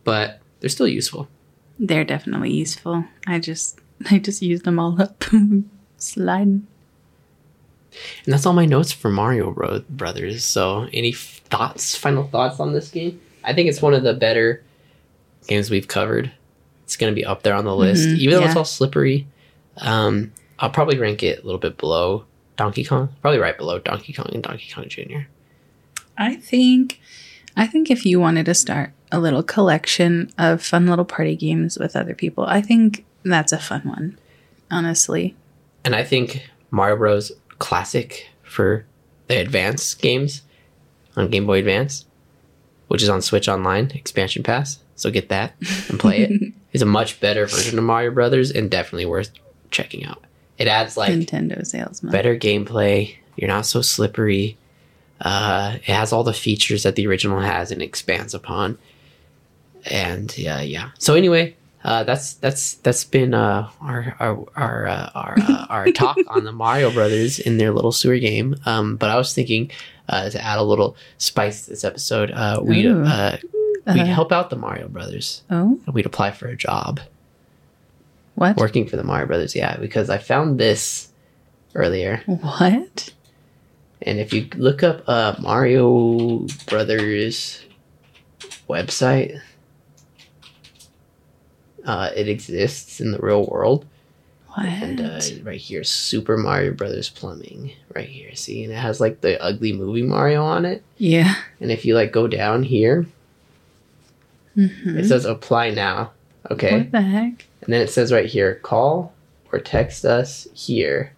but 0.05 0.41
they're 0.61 0.71
still 0.71 0.89
useful. 0.89 1.29
They're 1.79 2.05
definitely 2.05 2.53
useful. 2.53 3.05
I 3.27 3.39
just 3.39 3.79
I 4.11 4.19
just 4.19 4.43
use 4.43 4.63
them 4.63 4.79
all 4.79 5.01
up. 5.01 5.25
Sliding. 5.99 6.67
And 8.25 8.33
that's 8.33 8.47
all 8.47 8.53
my 8.53 8.67
notes 8.67 8.93
for 8.93 9.11
Mario 9.11 9.51
Bro- 9.51 9.85
Brothers. 9.91 10.45
So, 10.45 10.87
any 10.93 11.11
f- 11.13 11.41
thoughts, 11.51 11.97
final 11.97 12.25
thoughts 12.25 12.61
on 12.61 12.73
this 12.73 12.91
game? 12.91 13.21
I 13.43 13.53
think 13.55 13.69
it's 13.69 13.83
one 13.83 13.95
of 13.95 14.03
the 14.05 14.15
better 14.15 14.63
games 15.49 15.71
we've 15.71 15.89
covered. 15.89 16.31
It's 16.85 16.97
going 16.97 17.11
to 17.11 17.15
be 17.15 17.25
up 17.25 17.43
there 17.43 17.55
on 17.55 17.65
the 17.65 17.75
list, 17.75 18.09
Mhm, 18.09 18.19
even 18.19 18.37
though 18.39 18.45
it's 18.47 18.57
all 18.57 18.65
slippery. 18.65 19.27
Um, 19.79 20.33
I'll 20.59 20.71
probably 20.71 20.99
rank 20.99 21.23
it 21.23 21.41
a 21.43 21.45
little 21.45 21.59
bit 21.59 21.77
below 21.79 22.25
Donkey 22.59 22.85
Kong, 22.85 23.09
probably 23.23 23.39
right 23.39 23.57
below 23.57 23.79
Donkey 23.79 24.13
Kong 24.13 24.29
and 24.35 24.43
Donkey 24.43 24.71
Kong 24.75 24.87
Jr. 24.89 25.21
I 26.19 26.35
think 26.35 27.01
I 27.57 27.67
think 27.67 27.91
if 27.91 28.05
you 28.05 28.21
wanted 28.21 28.47
to 28.47 28.55
start 28.55 28.91
a 29.11 29.19
little 29.19 29.43
collection 29.43 30.31
of 30.37 30.63
fun 30.63 30.87
little 30.87 31.05
party 31.05 31.37
games 31.37 31.79
with 31.79 31.97
other 31.97 32.15
people, 32.15 32.45
I 32.45 32.61
think 32.61 33.07
that's 33.23 33.53
a 33.53 33.59
fun 33.59 33.83
one. 33.83 34.19
Honestly. 34.71 35.35
And 35.85 35.95
I 35.95 36.05
think 36.05 36.51
Mario 36.71 36.97
Bros. 36.97 37.33
Classic 37.59 38.29
for 38.43 38.85
the 39.27 39.37
advanced 39.41 40.01
games 40.01 40.43
on 41.17 41.29
Game 41.29 41.47
Boy 41.47 41.59
Advance, 41.59 42.05
which 42.87 43.03
is 43.03 43.09
on 43.09 43.21
Switch 43.21 43.49
Online 43.49 43.91
expansion 43.93 44.45
pass. 44.45 44.79
So 44.95 45.11
get 45.11 45.29
that 45.31 45.55
and 45.89 45.99
play 45.99 46.23
it. 46.23 46.55
It's 46.71 46.83
a 46.83 46.87
much 46.87 47.19
better 47.19 47.47
version 47.47 47.79
of 47.79 47.85
Mario 47.85 48.11
Brothers 48.11 48.51
and 48.51 48.71
definitely 48.71 49.07
worth 49.07 49.31
checking 49.71 50.05
out. 50.05 50.23
It 50.59 50.67
adds 50.69 50.97
like 50.97 51.13
Nintendo 51.13 51.65
salesman. 51.67 52.13
better 52.13 52.37
gameplay. 52.37 53.15
You're 53.37 53.49
not 53.49 53.65
so 53.67 53.81
slippery. 53.83 54.57
Uh, 55.21 55.75
it 55.77 55.85
has 55.85 56.13
all 56.13 56.25
the 56.25 56.33
features 56.33 56.83
that 56.83 56.97
the 56.97 57.07
original 57.07 57.41
has 57.41 57.71
and 57.71 57.81
expands 57.83 58.35
upon. 58.35 58.79
And 59.85 60.37
yeah, 60.37 60.61
yeah. 60.61 60.91
So 60.99 61.15
anyway, 61.15 61.57
uh, 61.85 62.03
that's 62.05 62.35
that's 62.35 62.75
that's 62.75 63.05
been 63.05 63.35
uh, 63.35 63.71
our 63.81 64.17
our 64.19 64.45
our 64.57 64.87
uh, 64.89 65.11
our, 65.15 65.35
uh, 65.39 65.67
our 65.69 65.91
talk 65.93 66.17
on 66.29 66.45
the 66.45 66.53
Mario 66.53 66.91
Brothers 66.91 67.39
in 67.39 67.59
their 67.59 67.73
little 67.73 67.93
sewer 67.93 68.19
game. 68.19 68.57
Um, 68.67 68.97
but 68.97 69.11
I 69.11 69.17
was 69.17 69.33
thinking 69.33 69.71
uh, 70.09 70.29
to 70.31 70.45
add 70.45 70.59
a 70.59 70.63
little 70.65 70.97
spice 71.19 71.65
to 71.65 71.71
this 71.71 71.85
episode. 71.85 72.31
Uh, 72.33 72.61
we'd 72.63 72.87
uh, 72.87 73.37
we'd 73.87 74.01
Uh, 74.01 74.05
help 74.05 74.33
out 74.33 74.51
the 74.51 74.57
Mario 74.57 74.89
Brothers. 74.89 75.43
Oh, 75.51 75.79
We'd 75.93 76.07
apply 76.07 76.33
for 76.33 76.49
a 76.49 76.57
job 76.57 77.01
what? 78.39 78.57
working 78.57 78.87
for 78.87 78.97
the 78.97 79.05
Mario 79.05 79.27
Brothers. 79.27 79.55
Yeah, 79.55 79.77
because 79.77 80.09
I 80.11 80.19
found 80.19 80.59
this 80.59 81.09
earlier. 81.75 82.23
What? 82.27 83.13
And 84.03 84.19
if 84.21 84.33
you 84.33 84.49
look 84.57 84.83
up 84.83 85.03
uh, 85.09 85.35
Mario 85.41 86.47
Brothers 86.67 87.65
website, 88.69 89.41
uh, 91.85 92.11
it 92.15 92.29
exists 92.29 93.01
in 93.01 93.13
the 93.13 93.19
real 93.19 93.45
world. 93.47 93.87
What? 94.49 94.67
And 94.67 95.01
uh, 95.01 95.21
right 95.43 95.61
here, 95.61 95.85
Super 95.85 96.37
Mario 96.37 96.73
Brothers 96.73 97.09
Plumbing. 97.11 97.73
Right 97.95 98.09
here, 98.09 98.35
see, 98.35 98.65
and 98.65 98.73
it 98.73 98.77
has 98.77 99.01
like 99.01 99.21
the 99.21 99.41
ugly 99.43 99.73
movie 99.73 100.03
Mario 100.03 100.43
on 100.45 100.65
it. 100.65 100.83
yeah. 100.97 101.35
And 101.61 101.71
if 101.71 101.85
you 101.85 101.95
like 101.95 102.13
go 102.13 102.27
down 102.29 102.63
here, 102.63 103.07
Mhm. 104.57 104.97
it 104.99 105.07
says 105.07 105.25
apply 105.25 105.71
now. 105.71 106.11
Okay. 106.51 106.79
What 106.79 106.93
the 106.93 107.03
heck? 107.03 107.47
And 107.63 107.73
then 107.73 107.81
it 107.81 107.91
says 107.91 108.13
right 108.13 108.27
here, 108.27 108.57
call 108.57 109.13
or 109.53 109.59
text 109.59 110.05
us 110.05 110.49
here 110.55 111.13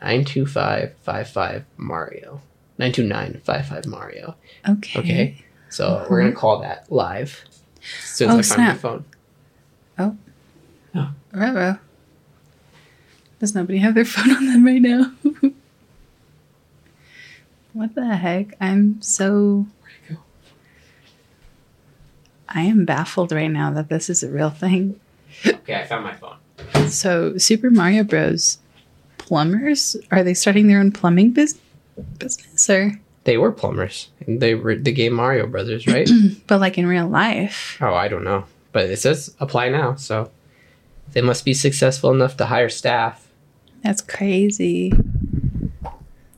92555 0.00 1.64
Mario. 1.76 2.40
92955 2.78 3.86
Mario. 3.86 4.34
Okay. 4.68 5.00
Okay. 5.00 5.44
So 5.68 6.06
we're 6.08 6.20
going 6.20 6.32
to 6.32 6.36
uh-huh. 6.36 6.40
call 6.40 6.60
that 6.60 6.90
live 6.90 7.44
as 8.02 8.08
soon 8.08 8.30
as 8.30 8.34
Oh, 8.34 8.38
I 8.38 8.42
find 8.42 8.62
my 8.62 8.66
snap. 8.68 8.78
phone. 8.78 9.04
Oh. 9.98 10.16
Ruh-roh. 11.36 11.78
Does 13.40 13.54
nobody 13.54 13.78
have 13.78 13.94
their 13.94 14.04
phone 14.06 14.30
on 14.30 14.46
them 14.46 14.64
right 14.64 14.80
now? 14.80 15.12
what 17.74 17.94
the 17.94 18.16
heck? 18.16 18.54
I'm 18.60 19.02
so. 19.02 19.66
Where'd 22.52 22.54
it 22.54 22.54
go? 22.54 22.60
I 22.60 22.62
am 22.64 22.84
baffled 22.84 23.32
right 23.32 23.48
now 23.50 23.70
that 23.72 23.88
this 23.88 24.08
is 24.10 24.22
a 24.22 24.30
real 24.30 24.50
thing. 24.50 24.98
Okay, 25.46 25.74
I 25.74 25.84
found 25.84 26.04
my 26.04 26.14
phone. 26.14 26.36
So, 26.88 27.36
Super 27.38 27.70
Mario 27.70 28.04
Bros. 28.04 28.58
plumbers 29.18 29.96
are 30.10 30.22
they 30.22 30.34
starting 30.34 30.68
their 30.68 30.80
own 30.80 30.92
plumbing 30.92 31.32
bus- 31.32 31.58
business 32.18 32.68
or 32.70 32.92
They 33.24 33.36
were 33.38 33.52
plumbers. 33.52 34.08
They 34.26 34.54
were 34.54 34.76
the 34.76 34.92
game 34.92 35.12
Mario 35.14 35.46
Brothers, 35.46 35.86
right? 35.86 36.08
but 36.46 36.60
like 36.60 36.78
in 36.78 36.86
real 36.86 37.08
life? 37.08 37.76
oh, 37.80 37.94
I 37.94 38.08
don't 38.08 38.24
know. 38.24 38.44
But 38.72 38.84
it 38.90 38.98
says 38.98 39.34
apply 39.40 39.68
now. 39.70 39.94
So 39.96 40.30
they 41.12 41.20
must 41.22 41.44
be 41.44 41.54
successful 41.54 42.12
enough 42.12 42.36
to 42.38 42.46
hire 42.46 42.68
staff. 42.68 43.26
That's 43.82 44.00
crazy. 44.02 44.92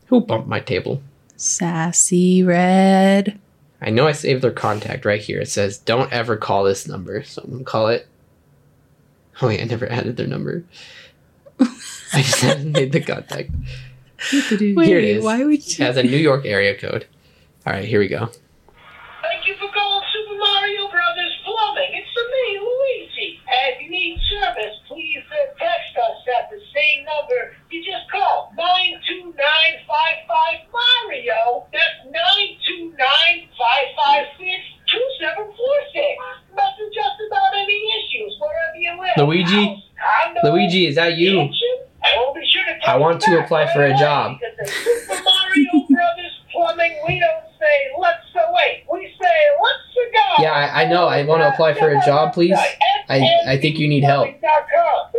Who 0.06 0.20
bumped 0.20 0.48
my 0.48 0.60
table? 0.60 1.02
Sassy 1.36 2.42
Red. 2.42 3.38
I 3.80 3.90
know 3.90 4.08
I 4.08 4.12
saved 4.12 4.42
their 4.42 4.50
contact 4.50 5.04
right 5.04 5.20
here. 5.20 5.40
It 5.40 5.48
says, 5.48 5.78
don't 5.78 6.12
ever 6.12 6.36
call 6.36 6.64
this 6.64 6.88
number. 6.88 7.22
So 7.22 7.42
I'm 7.42 7.50
going 7.50 7.60
to 7.60 7.64
call 7.70 7.86
it. 7.88 8.08
Oh, 9.40 9.46
wait, 9.46 9.60
I 9.60 9.64
never 9.64 9.88
added 9.90 10.16
their 10.16 10.26
number. 10.26 10.64
I 11.60 12.22
just 12.22 12.40
hadn't 12.40 12.72
made 12.72 12.90
the 12.92 13.00
contact. 13.00 13.50
Wait, 14.32 14.86
Here 14.86 14.98
it 14.98 15.04
is. 15.04 15.22
why 15.24 15.44
would 15.44 15.54
It 15.60 15.78
you? 15.78 15.84
has 15.84 15.96
a 15.96 16.02
New 16.02 16.16
York 16.16 16.44
area 16.44 16.76
code. 16.76 17.06
All 17.66 17.72
right, 17.72 17.84
here 17.84 18.00
we 18.00 18.08
go. 18.08 18.26
Thank 18.26 19.46
you 19.46 19.54
for 19.60 19.70
calling 19.72 20.04
Super 20.10 20.36
Mario 20.38 20.88
Brothers 20.90 21.38
Plumbing. 21.44 21.90
It's 21.94 22.08
me, 22.18 22.58
Luigi. 22.58 23.38
And 23.46 23.74
if 23.76 23.82
you 23.82 23.90
need 23.90 24.18
service, 24.42 24.74
please 24.88 25.22
uh, 25.30 25.34
text 25.58 25.94
us 25.96 26.18
at 26.34 26.50
the 26.50 26.58
same 26.74 27.04
number 27.06 27.54
you 27.70 27.84
just 27.84 28.10
called. 28.10 28.56
92955 28.56 30.66
Mario. 30.74 31.66
That's 31.70 32.02
929-556-2746. 34.88 36.16
Message 36.56 36.96
us 36.98 37.16
about 37.28 37.52
any 37.54 37.78
issues, 38.02 38.34
wherever 38.40 38.76
you 38.78 38.90
live. 38.98 39.07
Luigi? 39.18 39.84
Luigi, 40.44 40.86
is 40.86 40.94
that 40.96 41.16
you? 41.16 41.36
mansion. 41.38 41.68
And 42.04 42.12
we'll 42.16 42.34
be 42.34 42.46
sure 42.48 42.62
to 42.64 42.88
I 42.90 42.96
want 42.96 43.20
to 43.22 43.42
apply 43.42 43.72
for 43.72 43.84
a 43.84 43.90
job. 43.98 44.38
because 44.40 44.58
at 44.60 44.68
Super 44.84 45.22
Mario 45.22 45.86
Brothers 45.88 46.40
Plumbing, 46.52 46.96
we 47.06 47.18
don't 47.20 47.44
say 47.58 47.90
let's 48.00 48.24
wait. 48.54 48.84
We 48.92 49.12
say 49.20 49.36
let's 49.62 50.12
go. 50.14 50.42
Yeah, 50.42 50.52
I- 50.52 50.82
I 50.82 50.88
know. 50.88 51.06
I 51.06 51.24
wanna 51.24 51.48
apply 51.48 51.74
for 51.74 51.90
a 51.90 52.00
job, 52.06 52.32
please. 52.32 52.56
I, 53.10 53.26
I 53.46 53.56
think 53.58 53.78
you 53.78 53.88
need 53.88 54.04
help. 54.04 54.28
We're 54.28 54.38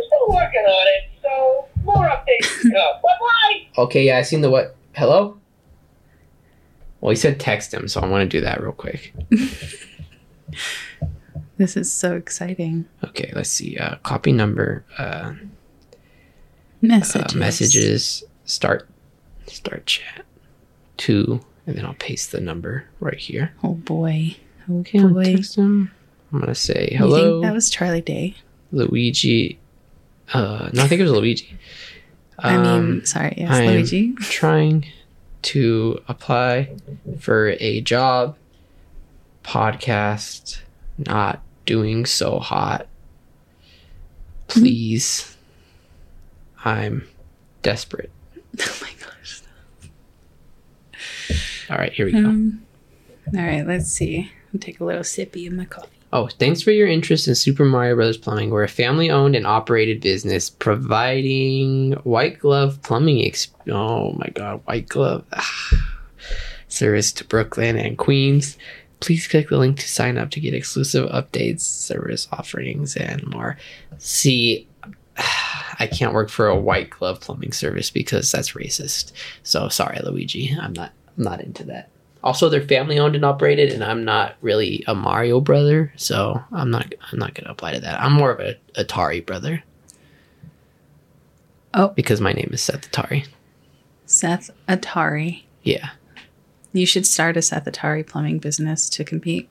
still 0.06 0.28
working 0.28 0.60
on 0.60 0.86
it, 0.88 1.10
so 1.22 1.66
more 1.84 2.08
updates 2.08 2.62
to 2.62 2.70
come. 2.70 2.72
Bye 3.02 3.16
bye. 3.20 3.82
Okay, 3.84 4.04
yeah, 4.06 4.18
I 4.18 4.22
seen 4.22 4.40
the 4.40 4.50
what? 4.50 4.76
Hello? 4.94 5.38
Well, 7.00 7.10
he 7.10 7.16
said 7.16 7.38
text 7.40 7.72
him, 7.74 7.88
so 7.88 8.00
I 8.00 8.06
want 8.06 8.28
to 8.30 8.36
do 8.38 8.40
that 8.44 8.60
real 8.62 8.72
quick. 8.72 9.12
This 11.56 11.76
is 11.76 11.92
so 11.92 12.14
exciting. 12.16 12.86
Okay, 13.20 13.32
let's 13.34 13.50
see. 13.50 13.76
Uh, 13.76 13.96
copy 13.96 14.32
number, 14.32 14.84
uh, 14.96 15.34
Messages. 16.80 17.34
uh, 17.34 17.38
messages, 17.38 18.24
start, 18.46 18.88
start 19.46 19.84
chat, 19.86 20.24
two, 20.96 21.40
and 21.66 21.76
then 21.76 21.84
I'll 21.84 21.94
paste 21.94 22.32
the 22.32 22.40
number 22.40 22.86
right 22.98 23.18
here. 23.18 23.52
Oh 23.62 23.74
boy. 23.74 24.36
Oh 24.68 24.80
Okay, 24.80 25.00
boy. 25.02 25.24
text 25.36 25.56
him. 25.56 25.90
I'm 26.32 26.40
gonna 26.40 26.54
say 26.54 26.94
hello, 26.96 27.40
think 27.40 27.44
that 27.44 27.52
was 27.54 27.68
Charlie 27.68 28.00
Day? 28.00 28.36
Luigi. 28.72 29.58
Uh, 30.32 30.70
no, 30.72 30.84
I 30.84 30.88
think 30.88 31.00
it 31.00 31.04
was 31.04 31.12
Luigi. 31.12 31.58
I 32.38 32.54
Um, 32.54 32.90
mean, 32.92 33.04
sorry, 33.04 33.34
yes, 33.36 33.50
I 33.50 33.62
am 33.64 33.72
Luigi. 33.74 34.14
trying 34.14 34.86
to 35.42 36.00
apply 36.08 36.74
for 37.18 37.50
a 37.60 37.82
job. 37.82 38.36
Podcast 39.44 40.60
not 40.96 41.42
doing 41.66 42.06
so 42.06 42.38
hot. 42.38 42.86
Please. 44.50 45.36
I'm 46.64 47.08
desperate. 47.62 48.10
Oh 48.60 48.78
my 48.82 48.90
gosh. 48.98 49.42
All 51.70 51.78
right, 51.78 51.92
here 51.92 52.06
we 52.06 52.12
go. 52.12 52.18
Um, 52.18 52.66
all 53.34 53.44
right, 53.44 53.64
let's 53.64 53.88
see. 53.88 54.30
I'll 54.52 54.58
take 54.58 54.80
a 54.80 54.84
little 54.84 55.04
sippy 55.04 55.46
of 55.46 55.52
my 55.52 55.66
coffee. 55.66 55.88
Oh, 56.12 56.26
thanks 56.26 56.60
for 56.60 56.72
your 56.72 56.88
interest 56.88 57.28
in 57.28 57.36
Super 57.36 57.64
Mario 57.64 57.94
Brothers 57.94 58.18
Plumbing. 58.18 58.50
We're 58.50 58.64
a 58.64 58.68
family 58.68 59.08
owned 59.08 59.36
and 59.36 59.46
operated 59.46 60.00
business 60.00 60.50
providing 60.50 61.92
white 62.02 62.40
glove 62.40 62.82
plumbing. 62.82 63.24
Ex- 63.24 63.52
oh 63.68 64.12
my 64.14 64.28
god, 64.34 64.60
white 64.64 64.88
glove 64.88 65.24
ah. 65.32 65.94
service 66.66 67.12
to 67.12 67.24
Brooklyn 67.24 67.76
and 67.76 67.96
Queens. 67.96 68.58
Please 69.00 69.26
click 69.26 69.48
the 69.48 69.58
link 69.58 69.78
to 69.78 69.88
sign 69.88 70.18
up 70.18 70.30
to 70.30 70.40
get 70.40 70.54
exclusive 70.54 71.08
updates, 71.10 71.60
service 71.60 72.28
offerings, 72.32 72.96
and 72.96 73.26
more. 73.26 73.56
See, 73.98 74.68
I 75.16 75.86
can't 75.86 76.14
work 76.14 76.28
for 76.28 76.46
a 76.46 76.58
white 76.58 76.90
glove 76.90 77.20
plumbing 77.20 77.52
service 77.52 77.90
because 77.90 78.30
that's 78.30 78.52
racist. 78.52 79.12
So 79.42 79.68
sorry, 79.68 79.98
Luigi. 80.04 80.56
I'm 80.60 80.72
not. 80.74 80.92
I'm 81.16 81.24
not 81.24 81.40
into 81.40 81.64
that. 81.64 81.90
Also, 82.22 82.50
they're 82.50 82.60
family 82.60 82.98
owned 82.98 83.14
and 83.14 83.24
operated, 83.24 83.72
and 83.72 83.82
I'm 83.82 84.04
not 84.04 84.36
really 84.42 84.84
a 84.86 84.94
Mario 84.94 85.40
brother, 85.40 85.92
so 85.96 86.42
I'm 86.52 86.70
not. 86.70 86.94
I'm 87.10 87.18
not 87.18 87.34
gonna 87.34 87.50
apply 87.50 87.72
to 87.72 87.80
that. 87.80 88.00
I'm 88.00 88.12
more 88.12 88.30
of 88.30 88.40
a 88.40 88.56
Atari 88.82 89.24
brother. 89.24 89.62
Oh. 91.72 91.88
because 91.88 92.20
my 92.20 92.32
name 92.32 92.50
is 92.52 92.60
Seth 92.62 92.90
Atari. 92.90 93.26
Seth 94.04 94.50
Atari. 94.68 95.44
Yeah. 95.62 95.90
You 96.72 96.86
should 96.86 97.06
start 97.06 97.36
a 97.36 97.42
Seth 97.42 97.64
Atari 97.64 98.06
plumbing 98.06 98.38
business 98.38 98.88
to 98.90 99.04
compete. 99.04 99.48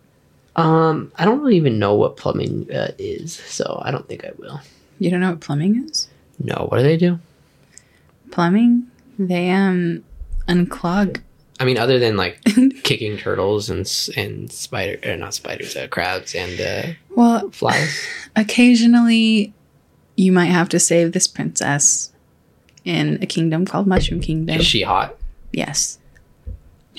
Um, 0.55 1.11
I 1.17 1.25
don't 1.25 1.39
really 1.39 1.57
even 1.57 1.79
know 1.79 1.95
what 1.95 2.17
plumbing 2.17 2.71
uh, 2.73 2.91
is, 2.97 3.33
so 3.33 3.81
I 3.83 3.91
don't 3.91 4.07
think 4.07 4.25
I 4.25 4.31
will. 4.37 4.61
You 4.99 5.09
don't 5.11 5.19
know 5.19 5.31
what 5.31 5.41
plumbing 5.41 5.83
is? 5.87 6.07
No, 6.39 6.65
what 6.69 6.77
do 6.77 6.83
they 6.83 6.97
do? 6.97 7.19
Plumbing? 8.31 8.87
They 9.17 9.49
um 9.51 10.03
unclog. 10.47 11.21
I 11.59 11.65
mean, 11.65 11.77
other 11.77 11.99
than 11.99 12.15
like 12.15 12.41
kicking 12.83 13.17
turtles 13.17 13.69
and 13.69 13.79
and 14.17 14.51
spider, 14.51 14.97
or 15.09 15.17
not 15.17 15.33
spiders, 15.33 15.75
uh, 15.75 15.87
crabs 15.87 16.33
and 16.35 16.59
uh, 16.61 16.93
Well, 17.15 17.49
flies. 17.51 17.99
occasionally 18.35 19.53
you 20.15 20.31
might 20.31 20.45
have 20.45 20.67
to 20.69 20.79
save 20.79 21.11
this 21.13 21.27
princess 21.27 22.11
in 22.83 23.19
a 23.21 23.25
kingdom 23.25 23.65
called 23.65 23.87
Mushroom 23.87 24.19
Kingdom. 24.21 24.59
Is 24.59 24.65
she 24.65 24.81
hot? 24.83 25.15
yes. 25.51 25.98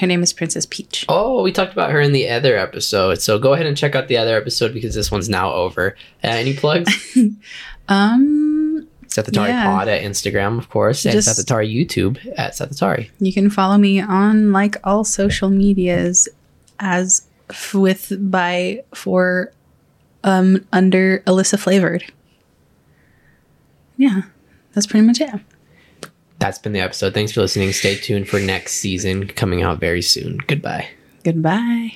Her 0.00 0.06
name 0.06 0.22
is 0.22 0.32
Princess 0.32 0.66
Peach. 0.66 1.04
Oh, 1.08 1.42
we 1.42 1.52
talked 1.52 1.72
about 1.72 1.90
her 1.90 2.00
in 2.00 2.12
the 2.12 2.28
other 2.30 2.56
episode. 2.56 3.20
So 3.20 3.38
go 3.38 3.52
ahead 3.52 3.66
and 3.66 3.76
check 3.76 3.94
out 3.94 4.08
the 4.08 4.16
other 4.16 4.36
episode 4.36 4.72
because 4.72 4.94
this 4.94 5.10
one's 5.10 5.28
now 5.28 5.52
over. 5.52 5.94
Uh, 6.24 6.28
any 6.28 6.54
plugs? 6.54 6.90
Um, 7.88 8.86
SethAtari 9.08 9.48
Yeah. 9.48 9.64
Pod 9.66 9.88
at 9.88 10.02
Instagram, 10.02 10.58
of 10.58 10.68
course, 10.70 11.04
and 11.04 11.12
Just- 11.12 11.28
SethAtari 11.28 11.74
YouTube 11.74 12.18
at 12.38 12.52
SethAtari. 12.52 13.10
you 13.18 13.32
can 13.32 13.50
follow 13.50 13.76
me 13.78 14.00
on 14.00 14.52
like 14.52 14.76
all 14.84 15.02
social 15.02 15.50
medias 15.50 16.28
as 16.78 17.26
f- 17.50 17.74
with 17.74 18.12
by 18.30 18.84
for 18.94 19.52
um 20.22 20.64
under 20.72 21.18
Alyssa 21.26 21.58
flavored. 21.58 22.04
Yeah, 23.96 24.22
that's 24.72 24.86
pretty 24.86 25.04
much 25.04 25.20
it. 25.20 25.30
That's 26.40 26.58
been 26.58 26.72
the 26.72 26.80
episode. 26.80 27.14
Thanks 27.14 27.32
for 27.32 27.42
listening. 27.42 27.72
Stay 27.72 27.96
tuned 27.96 28.28
for 28.28 28.40
next 28.40 28.72
season 28.72 29.28
coming 29.28 29.62
out 29.62 29.78
very 29.78 30.02
soon. 30.02 30.38
Goodbye. 30.46 30.88
Goodbye. 31.22 31.92